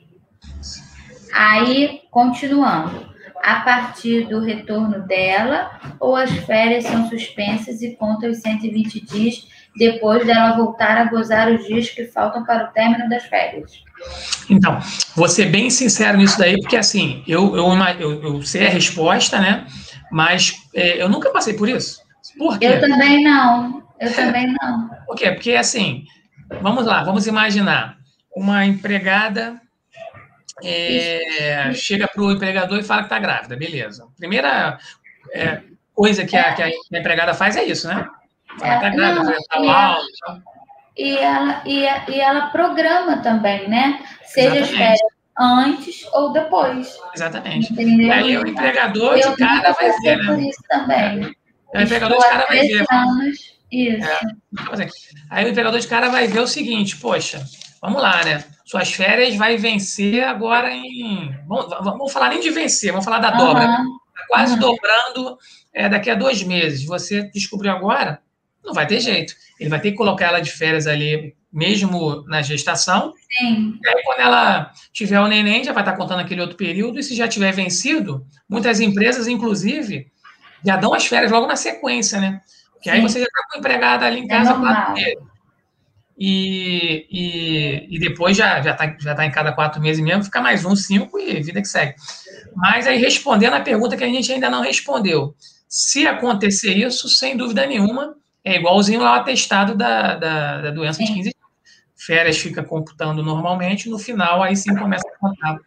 Aí, 1.34 2.02
continuando 2.12 3.08
a 3.44 3.62
partir 3.62 4.28
do 4.28 4.40
retorno 4.40 5.08
dela 5.08 5.72
ou 6.00 6.16
as 6.16 6.32
férias 6.32 6.86
são 6.86 7.10
suspensas 7.10 7.82
e 7.82 7.96
contam 7.96 8.30
os 8.30 8.38
120 8.38 9.06
dias 9.06 9.48
depois 9.78 10.26
dela 10.26 10.58
voltar 10.58 10.98
a 10.98 11.06
gozar 11.06 11.52
os 11.52 11.66
dias 11.66 11.90
que 11.90 12.06
faltam 12.06 12.44
para 12.44 12.66
o 12.66 12.74
término 12.74 13.08
das 13.10 13.24
férias? 13.24 13.84
Então, 14.50 14.80
vou 15.16 15.28
ser 15.28 15.46
bem 15.46 15.70
sincero 15.70 16.18
nisso 16.18 16.38
daí, 16.38 16.60
porque 16.60 16.78
assim, 16.78 17.24
eu, 17.28 17.56
eu, 17.56 17.68
eu, 18.00 18.24
eu 18.24 18.42
sei 18.44 18.68
a 18.68 18.70
resposta, 18.70 19.40
né? 19.40 19.66
Mas 20.12 20.54
é, 20.74 21.02
eu 21.02 21.10
nunca 21.10 21.30
passei 21.30 21.54
por 21.54 21.68
isso. 21.68 22.02
Por 22.38 22.60
quê? 22.60 22.66
Eu 22.66 22.80
também 22.80 23.24
não. 23.24 23.84
Eu 24.00 24.14
também 24.14 24.54
não. 24.62 24.90
Por 25.08 25.16
quê? 25.16 25.32
Porque 25.32 25.54
assim, 25.54 26.06
vamos 26.62 26.86
lá, 26.86 27.04
vamos 27.04 27.26
imaginar 27.26 27.98
uma 28.36 28.66
empregada 28.66 29.60
é, 30.64 31.72
chega 31.74 32.08
para 32.08 32.22
o 32.22 32.32
empregador 32.32 32.80
e 32.80 32.84
fala 32.84 33.02
que 33.02 33.06
está 33.08 33.20
grávida, 33.20 33.56
beleza. 33.56 34.08
Primeira 34.18 34.78
é, 35.32 35.62
coisa 35.94 36.26
que 36.26 36.36
a, 36.36 36.54
que 36.54 36.64
a, 36.64 36.70
empregada 36.94 37.34
faz 37.34 37.56
é 37.56 37.64
isso, 37.64 37.88
né? 37.88 38.08
Fala 38.60 38.80
que 38.80 38.86
está 38.86 38.90
grávida, 38.90 39.32
está 39.34 39.60
mal. 39.60 40.00
E 40.98 41.16
ela, 41.18 41.62
e, 41.66 41.84
e 42.12 42.20
ela 42.20 42.48
programa 42.48 43.18
também, 43.18 43.70
né? 43.70 44.04
Seja 44.24 44.62
as 44.62 44.70
férias 44.70 45.17
antes 45.40 46.06
ou 46.14 46.32
depois. 46.32 46.98
Exatamente. 47.14 47.72
Entendeu? 47.74 48.12
Aí 48.12 48.38
o 48.38 48.48
empregador 48.48 49.18
Eu 49.18 49.32
de 49.32 49.38
cara 49.38 49.72
vai 49.72 49.92
ver, 50.02 50.18
né? 50.18 50.26
Por 50.26 50.40
isso 50.40 50.64
também. 50.68 51.36
O 51.74 51.80
empregador 51.80 52.18
de 52.18 52.30
cara 52.30 52.46
vai 52.48 52.60
ver. 52.60 52.86
Anos, 52.90 53.58
isso. 53.72 54.08
É. 54.08 54.90
Aí 55.30 55.46
o 55.46 55.50
empregador 55.50 55.80
de 55.80 55.88
cara 55.88 56.10
vai 56.10 56.28
ver 56.28 56.40
o 56.40 56.48
seguinte, 56.48 56.98
poxa, 56.98 57.44
vamos 57.82 58.02
lá, 58.02 58.24
né? 58.24 58.44
Suas 58.66 58.92
férias 58.92 59.36
vai 59.36 59.58
vencer 59.58 60.24
agora 60.24 60.72
em. 60.72 61.36
Vamos, 61.48 61.70
vamos 61.84 62.12
falar 62.12 62.30
nem 62.30 62.40
de 62.40 62.50
vencer, 62.50 62.92
vamos 62.92 63.06
falar 63.06 63.20
da 63.20 63.32
uhum. 63.32 63.38
dobra. 63.38 63.68
Tá 63.68 64.26
quase 64.28 64.54
uhum. 64.54 64.60
dobrando 64.60 65.38
é, 65.74 65.88
daqui 65.88 66.10
a 66.10 66.16
dois 66.16 66.44
meses. 66.44 66.86
Você 66.86 67.30
descobriu 67.32 67.72
agora, 67.72 68.22
não 68.68 68.74
vai 68.74 68.86
ter 68.86 69.00
jeito. 69.00 69.34
Ele 69.60 69.70
vai 69.70 69.80
ter 69.80 69.92
que 69.92 69.98
colocar 69.98 70.28
ela 70.28 70.40
de 70.40 70.52
férias 70.52 70.86
ali, 70.86 71.34
mesmo 71.52 72.24
na 72.28 72.42
gestação. 72.42 73.14
Sim. 73.40 73.80
E 73.84 73.88
aí, 73.88 74.04
quando 74.04 74.20
ela 74.20 74.72
tiver 74.92 75.20
o 75.20 75.28
neném, 75.28 75.64
já 75.64 75.72
vai 75.72 75.82
estar 75.82 75.96
contando 75.96 76.20
aquele 76.20 76.42
outro 76.42 76.58
período. 76.58 77.00
E 77.00 77.04
se 77.04 77.16
já 77.16 77.28
tiver 77.28 77.52
vencido, 77.54 78.26
muitas 78.48 78.80
empresas, 78.80 79.28
inclusive, 79.28 80.12
já 80.64 80.76
dão 80.76 80.94
as 80.94 81.06
férias 81.06 81.32
logo 81.32 81.48
na 81.48 81.56
sequência, 81.56 82.20
né? 82.20 82.42
Porque 82.74 82.90
aí 82.90 83.02
você 83.02 83.20
já 83.20 83.26
está 83.26 83.42
com 83.52 83.60
empregada 83.60 84.06
ali 84.06 84.20
em 84.20 84.26
é 84.26 84.28
casa 84.28 84.52
é 84.52 84.60
quatro 84.60 84.94
meses. 84.94 85.28
E, 86.20 87.08
e, 87.12 87.96
e 87.96 88.00
depois 88.00 88.36
já 88.36 88.60
já 88.62 88.72
está 88.72 88.96
já 89.00 89.14
tá 89.14 89.26
em 89.26 89.32
cada 89.32 89.52
quatro 89.52 89.80
meses 89.80 90.04
mesmo, 90.04 90.24
fica 90.24 90.42
mais 90.42 90.66
um, 90.66 90.76
cinco 90.76 91.20
e 91.20 91.42
vida 91.42 91.62
que 91.62 91.68
segue. 91.68 91.96
Mas 92.56 92.88
aí 92.88 92.98
respondendo 92.98 93.54
a 93.54 93.62
pergunta 93.62 93.96
que 93.96 94.04
a 94.04 94.08
gente 94.08 94.32
ainda 94.32 94.50
não 94.50 94.62
respondeu, 94.62 95.36
se 95.68 96.08
acontecer 96.08 96.76
isso, 96.76 97.08
sem 97.08 97.38
dúvida 97.38 97.66
nenhuma, 97.68 98.16
é 98.48 98.56
igualzinho 98.56 99.02
lá 99.02 99.18
o 99.18 99.20
atestado 99.20 99.76
da, 99.76 100.16
da, 100.16 100.62
da 100.62 100.72
doença 100.72 101.04
de 101.04 101.08
15 101.08 101.22
dias. 101.22 101.34
Férias 101.96 102.38
fica 102.38 102.64
computando 102.64 103.22
normalmente, 103.22 103.90
no 103.90 104.00
final 104.00 104.42
aí 104.42 104.56
sim 104.56 104.74
começa 104.76 105.08
a 105.08 105.20
contar. 105.20 105.58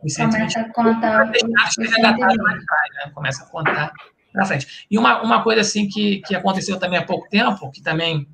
Começa 0.00 0.24
a 0.24 0.72
contar. 0.72 1.26
né? 1.26 1.32
Começa 3.14 3.44
a 3.44 3.46
contar 3.46 3.92
na 4.34 4.46
frente. 4.46 4.86
E 4.90 4.96
uma, 4.96 5.22
uma 5.22 5.42
coisa 5.42 5.60
assim 5.60 5.88
que, 5.88 6.22
que 6.22 6.34
aconteceu 6.34 6.78
também 6.78 6.98
há 6.98 7.04
pouco 7.04 7.28
tempo, 7.28 7.70
que 7.70 7.82
também 7.82 8.26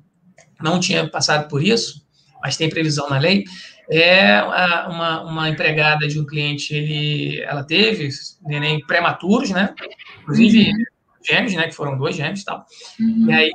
não 0.61 0.79
tinha 0.79 1.09
passado 1.09 1.49
por 1.49 1.61
isso, 1.61 2.07
mas 2.41 2.55
tem 2.55 2.69
previsão 2.69 3.09
na 3.09 3.17
lei, 3.17 3.43
é 3.91 4.41
uma, 4.87 5.23
uma 5.23 5.49
empregada 5.49 6.07
de 6.07 6.19
um 6.19 6.25
cliente, 6.25 6.73
ele, 6.73 7.41
ela 7.41 7.63
teve 7.63 8.09
neném 8.43 8.79
prematuros, 8.85 9.49
né? 9.49 9.73
Inclusive 10.21 10.69
uhum. 10.69 10.83
gêmeos, 11.21 11.53
né? 11.55 11.67
Que 11.67 11.75
foram 11.75 11.97
dois 11.97 12.15
gêmeos 12.15 12.41
e 12.41 12.45
tal. 12.45 12.65
Uhum. 12.99 13.29
E 13.29 13.33
aí, 13.33 13.51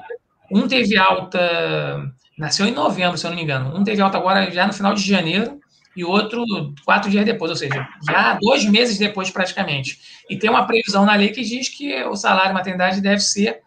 um 0.50 0.68
teve 0.68 0.96
alta, 0.96 2.10
nasceu 2.38 2.66
em 2.66 2.72
novembro, 2.72 3.16
se 3.18 3.26
eu 3.26 3.30
não 3.30 3.36
me 3.36 3.42
engano. 3.42 3.76
Um 3.76 3.84
teve 3.84 4.00
alta 4.00 4.18
agora 4.18 4.50
já 4.50 4.66
no 4.66 4.72
final 4.72 4.94
de 4.94 5.02
janeiro 5.02 5.60
e 5.96 6.04
outro 6.04 6.44
quatro 6.84 7.10
dias 7.10 7.24
depois, 7.24 7.50
ou 7.50 7.56
seja, 7.56 7.86
já 8.08 8.36
dois 8.40 8.64
meses 8.64 8.98
depois 8.98 9.30
praticamente. 9.30 9.98
E 10.28 10.36
tem 10.36 10.50
uma 10.50 10.66
previsão 10.66 11.04
na 11.04 11.14
lei 11.14 11.30
que 11.30 11.42
diz 11.42 11.68
que 11.68 12.02
o 12.04 12.16
salário 12.16 12.54
maternidade 12.54 13.00
deve 13.00 13.20
ser 13.20 13.60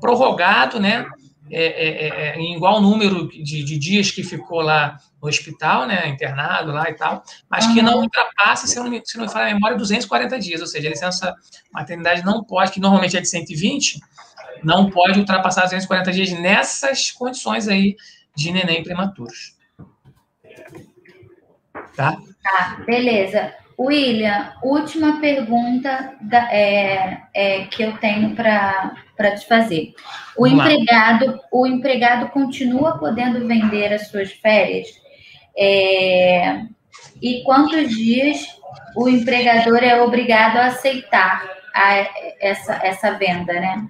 prorrogado, 0.00 0.80
né? 0.80 1.06
É, 1.50 1.64
é, 1.64 2.08
é, 2.08 2.08
é, 2.08 2.38
em 2.38 2.56
igual 2.56 2.80
número 2.80 3.28
de, 3.28 3.62
de, 3.62 3.78
dias 3.78 4.10
que 4.10 4.22
ficou 4.22 4.62
lá 4.62 4.96
no 5.22 5.28
hospital, 5.28 5.86
né, 5.86 6.08
internado 6.08 6.72
lá 6.72 6.88
e 6.88 6.94
tal, 6.94 7.22
mas 7.50 7.66
que 7.66 7.82
não 7.82 8.00
ultrapassa, 8.00 8.66
se 8.66 8.76
não, 8.76 8.88
me, 8.88 9.02
se 9.04 9.18
não 9.18 9.26
me 9.26 9.30
falar 9.30 9.50
a 9.50 9.54
memória, 9.54 9.76
240 9.76 10.38
dias, 10.38 10.62
ou 10.62 10.66
seja, 10.66 10.88
a 10.88 10.90
licença 10.90 11.34
maternidade 11.70 12.24
não 12.24 12.42
pode, 12.42 12.72
que 12.72 12.80
normalmente 12.80 13.18
é 13.18 13.20
de 13.20 13.28
120, 13.28 14.00
não 14.64 14.90
pode 14.90 15.18
ultrapassar 15.18 15.62
240 15.62 16.12
dias 16.12 16.32
nessas 16.32 17.10
condições 17.10 17.68
aí 17.68 17.96
de 18.36 18.50
neném 18.50 18.82
prematuros. 18.82 19.56
Tá? 21.96 22.18
Tá, 22.42 22.82
beleza. 22.84 23.54
William, 23.78 24.52
última 24.62 25.20
pergunta 25.20 26.14
da, 26.20 26.52
é, 26.52 27.22
é, 27.34 27.64
que 27.64 27.82
eu 27.82 27.96
tenho 27.98 28.34
para 28.34 29.36
te 29.36 29.46
fazer. 29.46 29.94
O 30.36 30.46
empregado, 30.46 31.40
o 31.50 31.66
empregado 31.66 32.28
continua 32.30 32.98
podendo 32.98 33.46
vender 33.46 33.92
as 33.92 34.08
suas 34.08 34.32
férias? 34.32 34.86
É, 35.56 36.62
e 37.20 37.42
quantos 37.44 37.90
dias 37.90 38.46
o 38.96 39.08
empregador 39.08 39.82
é 39.82 40.00
obrigado 40.00 40.56
a 40.58 40.66
aceitar 40.66 41.48
a, 41.74 42.08
essa, 42.40 42.74
essa 42.74 43.10
venda, 43.18 43.52
né? 43.52 43.88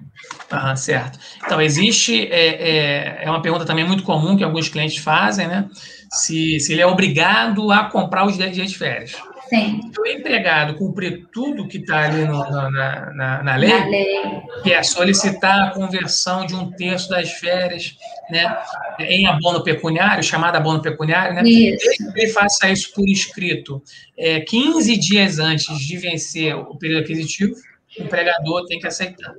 Ah, 0.49 0.75
certo. 0.75 1.19
Então, 1.45 1.61
existe, 1.61 2.27
é, 2.31 2.47
é, 2.47 3.23
é 3.25 3.29
uma 3.29 3.41
pergunta 3.41 3.65
também 3.65 3.85
muito 3.85 4.03
comum 4.03 4.35
que 4.35 4.43
alguns 4.43 4.67
clientes 4.67 4.97
fazem, 4.97 5.47
né? 5.47 5.69
Se, 6.11 6.59
se 6.59 6.73
ele 6.73 6.81
é 6.81 6.87
obrigado 6.87 7.71
a 7.71 7.83
comprar 7.83 8.25
os 8.25 8.37
10 8.37 8.55
dias 8.55 8.71
de 8.71 8.77
férias. 8.77 9.15
Sim. 9.49 9.79
Se 9.93 10.01
o 10.01 10.05
empregado 10.07 10.73
cumprir 10.75 11.27
tudo 11.31 11.67
que 11.67 11.77
está 11.77 12.05
ali 12.05 12.25
no, 12.25 12.39
na, 12.49 13.11
na, 13.13 13.43
na, 13.43 13.55
lei, 13.55 13.69
na, 13.69 13.85
lei, 13.85 14.41
que 14.63 14.73
é 14.73 14.81
solicitar 14.81 15.67
a 15.67 15.71
conversão 15.71 16.47
de 16.47 16.55
um 16.55 16.71
terço 16.71 17.09
das 17.09 17.31
férias 17.33 17.95
né, 18.31 18.57
em 18.99 19.27
abono 19.27 19.63
pecuniário, 19.63 20.23
chamado 20.23 20.55
abono 20.55 20.81
pecuniário, 20.81 21.35
né? 21.35 21.43
Isso. 21.43 22.11
Ele 22.15 22.27
faça 22.29 22.69
isso 22.71 22.91
por 22.93 23.07
escrito 23.07 23.83
é, 24.17 24.39
15 24.39 24.97
dias 24.97 25.37
antes 25.37 25.77
de 25.77 25.97
vencer 25.97 26.55
o 26.55 26.75
período 26.75 27.03
aquisitivo, 27.03 27.53
o 27.99 28.03
empregador 28.03 28.65
tem 28.65 28.79
que 28.79 28.87
aceitar. 28.87 29.33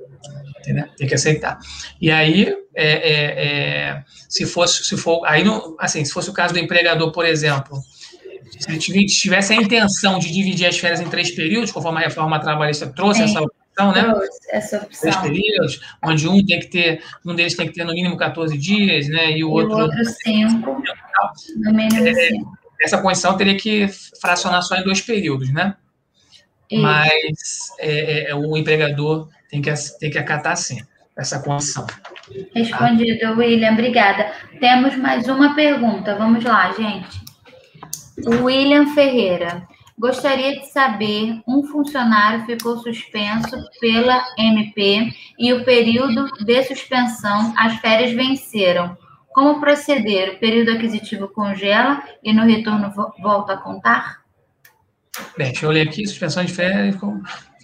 Entendeu? 0.59 0.85
Tem 0.97 1.07
que 1.07 1.15
aceitar. 1.15 1.57
E 2.01 2.11
aí, 2.11 2.53
é, 2.75 2.91
é, 2.91 3.23
é 3.23 4.03
se 4.27 4.45
fosse, 4.45 4.83
se 4.83 4.97
for, 4.97 5.25
aí 5.25 5.43
não, 5.43 5.75
assim, 5.79 6.03
se 6.03 6.11
fosse 6.11 6.29
o 6.29 6.33
caso 6.33 6.53
do 6.53 6.59
empregador, 6.59 7.11
por 7.11 7.25
exemplo, 7.25 7.77
se 8.59 8.91
ele 8.91 9.05
tivesse 9.05 9.53
a 9.53 9.55
intenção 9.55 10.19
de 10.19 10.31
dividir 10.31 10.67
as 10.67 10.77
férias 10.77 10.99
em 10.99 11.09
três 11.09 11.31
períodos, 11.31 11.71
conforme 11.71 11.99
a 11.99 12.03
reforma 12.03 12.39
trabalhista 12.39 12.87
trouxe 12.87 13.23
essa 13.23 13.41
opção, 13.41 13.91
né? 13.91 14.13
Essa 14.51 14.77
opção. 14.77 15.01
Três 15.01 15.15
períodos, 15.17 15.79
onde 16.03 16.27
um 16.27 16.43
tem 16.45 16.59
que 16.59 16.67
ter, 16.67 17.03
um 17.25 17.35
deles 17.35 17.55
tem 17.55 17.67
que 17.67 17.73
ter 17.73 17.83
no 17.83 17.93
mínimo 17.93 18.17
14 18.17 18.57
dias, 18.57 19.07
né? 19.07 19.31
E 19.31 19.43
o 19.43 19.49
e 19.49 19.63
outro. 19.63 19.77
O 19.77 19.81
outro 19.81 20.05
cinco. 20.23 20.81
No 21.57 21.73
mínimo 21.73 22.07
é, 22.07 22.29
Essa 22.81 23.01
condição 23.01 23.37
teria 23.37 23.57
que 23.57 23.87
fracionar 24.19 24.61
só 24.63 24.75
em 24.75 24.83
dois 24.83 25.01
períodos, 25.01 25.51
né? 25.53 25.75
Mas 26.71 27.71
é, 27.79 28.31
é, 28.31 28.35
o 28.35 28.57
empregador 28.57 29.29
tem 29.49 29.61
que, 29.61 29.73
tem 29.99 30.09
que 30.09 30.17
acatar 30.17 30.57
sim 30.57 30.81
essa 31.15 31.39
condição. 31.39 31.87
Respondido, 32.53 33.37
William, 33.37 33.71
obrigada. 33.71 34.31
Temos 34.59 34.95
mais 34.97 35.27
uma 35.27 35.55
pergunta. 35.55 36.15
Vamos 36.15 36.43
lá, 36.43 36.71
gente. 36.73 37.21
William 38.25 38.87
Ferreira. 38.93 39.67
Gostaria 39.99 40.59
de 40.59 40.67
saber, 40.67 41.41
um 41.47 41.63
funcionário 41.63 42.45
ficou 42.45 42.77
suspenso 42.77 43.57
pela 43.81 44.23
MP 44.37 45.11
e 45.39 45.51
o 45.53 45.65
período 45.65 46.27
de 46.45 46.63
suspensão, 46.63 47.51
as 47.57 47.77
férias 47.77 48.11
venceram. 48.11 48.95
Como 49.29 49.59
proceder? 49.59 50.35
O 50.35 50.39
período 50.39 50.71
aquisitivo 50.71 51.27
congela 51.29 52.03
e 52.23 52.31
no 52.31 52.43
retorno 52.43 52.91
volta 53.19 53.53
a 53.53 53.57
contar? 53.57 54.26
Bem, 55.37 55.51
deixa 55.51 55.65
eu 55.65 55.71
ler 55.71 55.87
aqui, 55.87 56.05
suspensão 56.05 56.43
de 56.43 56.53
férias, 56.53 56.95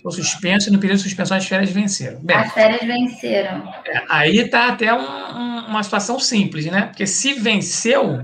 ou 0.03 0.11
suspenso, 0.11 0.69
e 0.69 0.71
no 0.71 0.79
período 0.79 0.97
de 0.97 1.03
suspensão 1.03 1.37
as 1.37 1.45
férias 1.45 1.71
venceram. 1.71 2.19
Bem, 2.21 2.35
as 2.35 2.53
férias 2.53 2.81
venceram. 2.81 3.73
É, 3.85 4.03
aí 4.09 4.37
está 4.37 4.67
até 4.67 4.93
um, 4.93 4.99
um, 4.99 5.65
uma 5.67 5.81
situação 5.81 6.19
simples, 6.19 6.65
né? 6.65 6.87
Porque 6.87 7.07
se 7.07 7.33
venceu, 7.33 8.21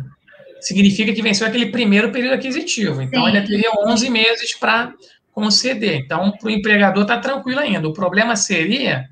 significa 0.60 1.14
que 1.14 1.22
venceu 1.22 1.48
aquele 1.48 1.68
primeiro 1.68 2.12
período 2.12 2.34
aquisitivo. 2.34 3.02
Então, 3.02 3.22
Sim. 3.22 3.28
ainda 3.28 3.48
teria 3.48 3.72
11 3.88 4.10
meses 4.10 4.54
para 4.56 4.94
conceder. 5.32 5.96
Então, 5.96 6.32
para 6.32 6.48
o 6.48 6.52
empregador 6.52 7.04
está 7.04 7.18
tranquilo 7.18 7.60
ainda. 7.60 7.88
O 7.88 7.94
problema 7.94 8.36
seria 8.36 9.08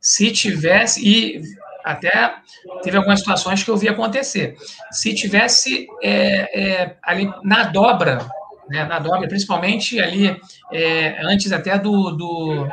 se 0.00 0.32
tivesse, 0.32 1.00
e 1.06 1.40
até 1.84 2.34
teve 2.82 2.96
algumas 2.96 3.20
situações 3.20 3.62
que 3.62 3.70
eu 3.70 3.76
vi 3.76 3.88
acontecer, 3.88 4.56
se 4.90 5.14
tivesse 5.14 5.86
é, 6.02 6.60
é, 6.60 6.96
ali 7.02 7.32
na 7.44 7.64
dobra, 7.64 8.26
né, 8.72 8.86
na 8.86 8.98
dobra, 8.98 9.28
principalmente 9.28 10.00
ali, 10.00 10.34
é, 10.72 11.20
antes 11.22 11.52
até 11.52 11.78
do, 11.78 12.10
do, 12.12 12.68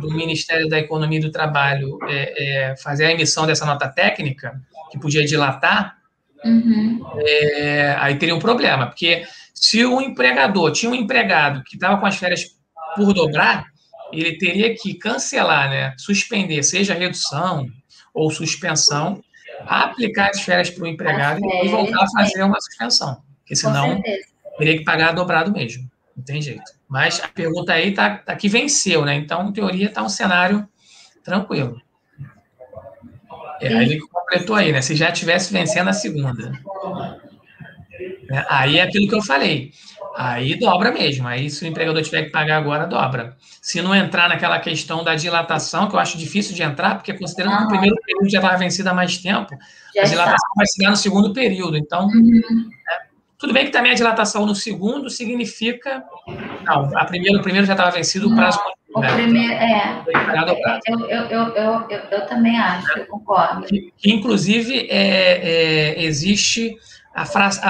do, 0.00 0.10
Ministério 0.10 0.68
da 0.68 0.78
Economia 0.78 1.20
e 1.20 1.22
do 1.22 1.30
Trabalho 1.30 1.98
é, 2.08 2.70
é, 2.72 2.76
fazer 2.76 3.06
a 3.06 3.12
emissão 3.12 3.46
dessa 3.46 3.64
nota 3.64 3.88
técnica, 3.88 4.60
que 4.90 4.98
podia 4.98 5.24
dilatar, 5.24 5.96
uhum. 6.44 7.00
É, 7.24 7.96
aí 8.00 8.16
teria 8.16 8.34
um 8.34 8.40
problema, 8.40 8.88
porque 8.88 9.24
se 9.54 9.84
o 9.84 10.00
empregador 10.00 10.72
tinha 10.72 10.90
um 10.90 10.94
empregado 10.94 11.62
que 11.62 11.76
estava 11.76 11.98
com 11.98 12.06
as 12.06 12.16
férias 12.16 12.56
por 12.96 13.14
dobrar, 13.14 13.66
ele 14.12 14.36
teria 14.36 14.74
que 14.74 14.94
cancelar, 14.94 15.70
né, 15.70 15.94
suspender, 15.96 16.62
seja 16.64 16.92
redução 16.92 17.68
ou 18.12 18.30
suspensão, 18.30 19.22
aplicar 19.64 20.30
as 20.30 20.40
férias 20.40 20.70
para 20.70 20.84
o 20.84 20.86
empregado 20.86 21.40
e 21.62 21.68
voltar 21.68 22.02
a 22.02 22.10
fazer 22.10 22.42
uma 22.42 22.60
suspensão, 22.60 23.22
porque 23.38 23.54
senão 23.54 24.02
teria 24.58 24.78
que 24.78 24.84
pagar 24.84 25.12
dobrado 25.12 25.52
mesmo, 25.52 25.88
não 26.16 26.24
tem 26.24 26.40
jeito. 26.40 26.76
Mas 26.88 27.20
a 27.20 27.28
pergunta 27.28 27.72
aí 27.72 27.92
tá, 27.92 28.16
tá 28.18 28.36
que 28.36 28.48
venceu, 28.48 29.04
né? 29.04 29.14
Então, 29.16 29.48
em 29.48 29.52
teoria, 29.52 29.86
está 29.86 30.02
um 30.02 30.08
cenário 30.08 30.66
tranquilo. 31.24 31.80
É, 33.60 33.68
aí 33.68 33.84
ele 33.84 34.00
completou 34.00 34.54
aí, 34.54 34.72
né? 34.72 34.82
Se 34.82 34.94
já 34.94 35.10
tivesse 35.10 35.52
vencendo 35.52 35.88
a 35.88 35.92
segunda. 35.92 36.52
É, 38.30 38.46
aí 38.48 38.78
é 38.78 38.82
aquilo 38.82 39.08
que 39.08 39.14
eu 39.14 39.22
falei. 39.22 39.72
Aí 40.16 40.58
dobra 40.58 40.92
mesmo. 40.92 41.26
Aí, 41.28 41.50
se 41.50 41.64
o 41.64 41.68
empregador 41.68 42.02
tiver 42.02 42.24
que 42.24 42.30
pagar 42.30 42.56
agora, 42.56 42.86
dobra. 42.86 43.36
Se 43.60 43.82
não 43.82 43.94
entrar 43.94 44.28
naquela 44.28 44.58
questão 44.58 45.04
da 45.04 45.14
dilatação, 45.14 45.88
que 45.88 45.94
eu 45.94 46.00
acho 46.00 46.16
difícil 46.16 46.54
de 46.54 46.62
entrar, 46.62 46.94
porque 46.94 47.12
considerando 47.12 47.52
uhum. 47.52 47.58
que 47.58 47.64
o 47.64 47.68
primeiro 47.68 47.96
período 48.02 48.30
já 48.30 48.38
estava 48.38 48.56
vencido 48.56 48.88
há 48.88 48.94
mais 48.94 49.18
tempo, 49.18 49.54
já 49.94 50.02
a 50.02 50.04
dilatação 50.04 50.34
está. 50.34 50.54
vai 50.56 50.66
se 50.66 50.82
dar 50.82 50.90
no 50.90 50.96
segundo 50.96 51.32
período. 51.32 51.76
Então, 51.76 52.06
uhum. 52.06 52.70
é, 52.90 53.05
tudo 53.38 53.52
bem 53.52 53.66
que 53.66 53.70
também 53.70 53.92
a 53.92 53.94
dilatação 53.94 54.46
no 54.46 54.54
segundo 54.54 55.10
significa. 55.10 56.02
Não, 56.64 56.90
a 56.96 57.04
primeira, 57.04 57.38
o 57.38 57.42
primeiro 57.42 57.66
já 57.66 57.74
estava 57.74 57.90
vencido, 57.90 58.28
o 58.28 58.34
prazo 58.34 58.58
o 58.96 59.00
né? 59.00 59.12
primeiro, 59.12 59.52
é. 59.52 60.02
Eu, 60.86 61.00
eu, 61.00 61.54
eu, 61.54 61.86
eu, 62.10 62.26
também 62.26 62.58
acho, 62.58 62.98
eu 62.98 63.06
concordo. 63.06 63.66
Inclusive, 64.02 64.88
é, 64.88 65.98
é, 65.98 66.04
existe 66.04 66.74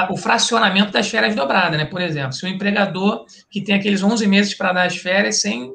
o 0.09 0.17
fracionamento 0.17 0.93
das 0.93 1.09
férias 1.09 1.35
dobradas, 1.35 1.77
né? 1.77 1.85
Por 1.85 2.01
exemplo, 2.01 2.33
se 2.33 2.45
o 2.45 2.49
empregador 2.49 3.27
que 3.51 3.61
tem 3.61 3.75
aqueles 3.75 4.05
11 4.05 4.25
meses 4.29 4.55
para 4.55 4.73
dar 4.73 4.85
as 4.85 4.97
férias 4.97 5.41
sem 5.41 5.73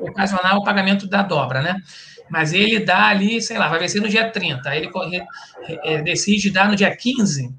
ocasionar 0.00 0.56
o 0.56 0.62
pagamento 0.64 1.08
da 1.08 1.22
dobra, 1.22 1.60
né? 1.60 1.76
Mas 2.30 2.52
ele 2.52 2.78
dá 2.78 3.08
ali, 3.08 3.42
sei 3.42 3.58
lá, 3.58 3.68
vai 3.68 3.80
vencer 3.80 4.00
no 4.00 4.08
dia 4.08 4.30
30, 4.30 4.68
aí 4.68 4.78
ele 4.78 4.90
corre, 4.90 5.22
é, 5.68 6.02
decide 6.02 6.50
dar 6.50 6.68
no 6.68 6.76
dia 6.76 6.94
15, 6.94 7.52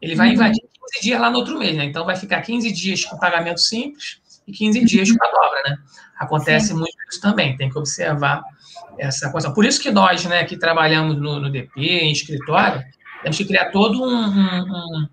ele 0.00 0.14
vai 0.14 0.28
uhum. 0.28 0.34
invadir 0.34 0.62
15 0.92 1.02
dias 1.02 1.20
lá 1.20 1.30
no 1.30 1.38
outro 1.38 1.58
mês, 1.58 1.76
né? 1.76 1.84
Então 1.84 2.04
vai 2.04 2.16
ficar 2.16 2.40
15 2.42 2.70
dias 2.72 3.04
com 3.04 3.18
pagamento 3.18 3.60
simples 3.60 4.20
e 4.46 4.52
15 4.52 4.78
uhum. 4.78 4.84
dias 4.84 5.12
com 5.12 5.24
a 5.24 5.28
dobra, 5.28 5.62
né? 5.66 5.78
Acontece 6.18 6.68
Sim. 6.68 6.74
muito 6.74 6.96
isso 7.10 7.20
também, 7.20 7.56
tem 7.56 7.68
que 7.68 7.78
observar 7.78 8.42
essa 8.98 9.30
coisa. 9.30 9.50
Por 9.52 9.64
isso 9.64 9.80
que 9.80 9.90
nós, 9.90 10.24
né, 10.24 10.44
que 10.44 10.56
trabalhamos 10.56 11.16
no, 11.20 11.40
no 11.40 11.50
DP, 11.50 11.80
em 11.80 12.12
escritório, 12.12 12.82
temos 13.22 13.36
que 13.36 13.44
criar 13.44 13.70
todo 13.70 14.02
um, 14.02 14.26
um, 14.26 15.08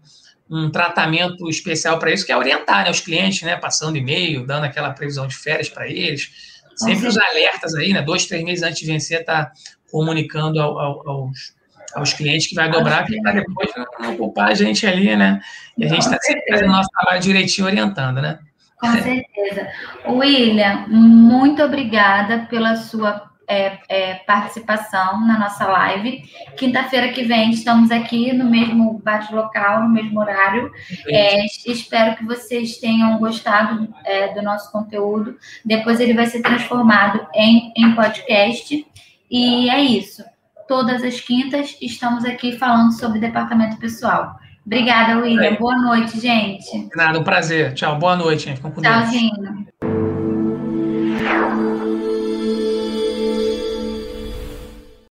um 0.50 0.72
tratamento 0.72 1.48
especial 1.50 2.00
para 2.00 2.12
isso, 2.12 2.26
que 2.26 2.32
é 2.32 2.38
orientar 2.38 2.86
né, 2.86 2.92
os 2.92 3.02
clientes, 3.02 3.42
né, 3.44 3.56
passando 3.56 3.98
e-mail, 3.98 4.46
dando 4.46 4.66
aquela 4.66 4.92
previsão 4.92 5.28
de 5.28 5.36
férias 5.36 5.70
para 5.70 5.88
eles. 5.88 6.32
Sempre 6.76 7.08
os 7.08 7.18
alertas 7.18 7.76
aí, 7.76 7.92
né? 7.92 8.02
Dois, 8.02 8.26
três 8.26 8.42
meses 8.42 8.64
antes 8.64 8.80
de 8.80 8.86
vencer, 8.86 9.26
tá 9.26 9.52
comunicando 9.92 10.62
ao, 10.62 10.80
ao, 10.80 11.10
aos, 11.10 11.54
aos 11.96 12.14
clientes 12.14 12.48
que 12.48 12.56
vai 12.56 12.70
dobrar, 12.70 13.06
para 13.06 13.32
depois 13.34 13.70
não 14.00 14.14
ocupar 14.14 14.50
a 14.50 14.54
gente 14.54 14.86
ali, 14.86 15.16
né? 15.16 15.40
E 15.78 15.86
a 15.86 15.88
gente 15.88 16.02
está 16.02 16.18
sempre 16.20 16.44
fazendo 16.50 16.70
o 16.70 16.74
nosso 16.74 16.90
trabalho 16.90 17.22
direitinho 17.22 17.68
orientando, 17.68 18.22
né? 18.22 18.40
Com 18.80 18.92
certeza. 18.94 19.68
William, 20.08 20.86
muito 20.88 21.62
obrigada 21.62 22.48
pela 22.50 22.78
sua 22.78 23.30
é, 23.50 23.80
é, 23.90 24.14
participação 24.14 25.26
na 25.26 25.40
nossa 25.40 25.66
live. 25.66 26.22
Quinta-feira 26.56 27.10
que 27.10 27.24
vem 27.24 27.50
estamos 27.50 27.90
aqui 27.90 28.32
no 28.32 28.46
mesmo 28.46 29.02
bate-local, 29.04 29.84
no 29.84 29.90
mesmo 29.90 30.20
horário. 30.20 30.72
É, 31.08 31.46
espero 31.66 32.16
que 32.16 32.24
vocês 32.24 32.78
tenham 32.78 33.18
gostado 33.18 33.92
é, 34.06 34.34
do 34.34 34.44
nosso 34.44 34.72
conteúdo. 34.72 35.36
Depois 35.66 36.00
ele 36.00 36.14
vai 36.14 36.28
ser 36.28 36.42
transformado 36.42 37.28
em, 37.34 37.74
em 37.76 37.96
podcast. 37.96 38.86
E 39.32 39.70
é 39.70 39.82
isso. 39.82 40.24
Todas 40.70 41.04
as 41.04 41.20
quintas 41.20 41.76
estamos 41.82 42.24
aqui 42.24 42.56
falando 42.56 42.92
sobre 42.92 43.20
departamento 43.20 43.78
pessoal. 43.78 44.36
Obrigada, 44.64 45.20
William. 45.20 45.56
Boa 45.56 45.76
noite, 45.76 46.20
gente. 46.20 46.88
Nada, 46.96 47.18
um 47.18 47.24
prazer. 47.24 47.74
Tchau, 47.74 47.98
boa 47.98 48.16
noite, 48.16 48.44
gente. 48.44 48.62
Tchauzinho. 48.62 49.66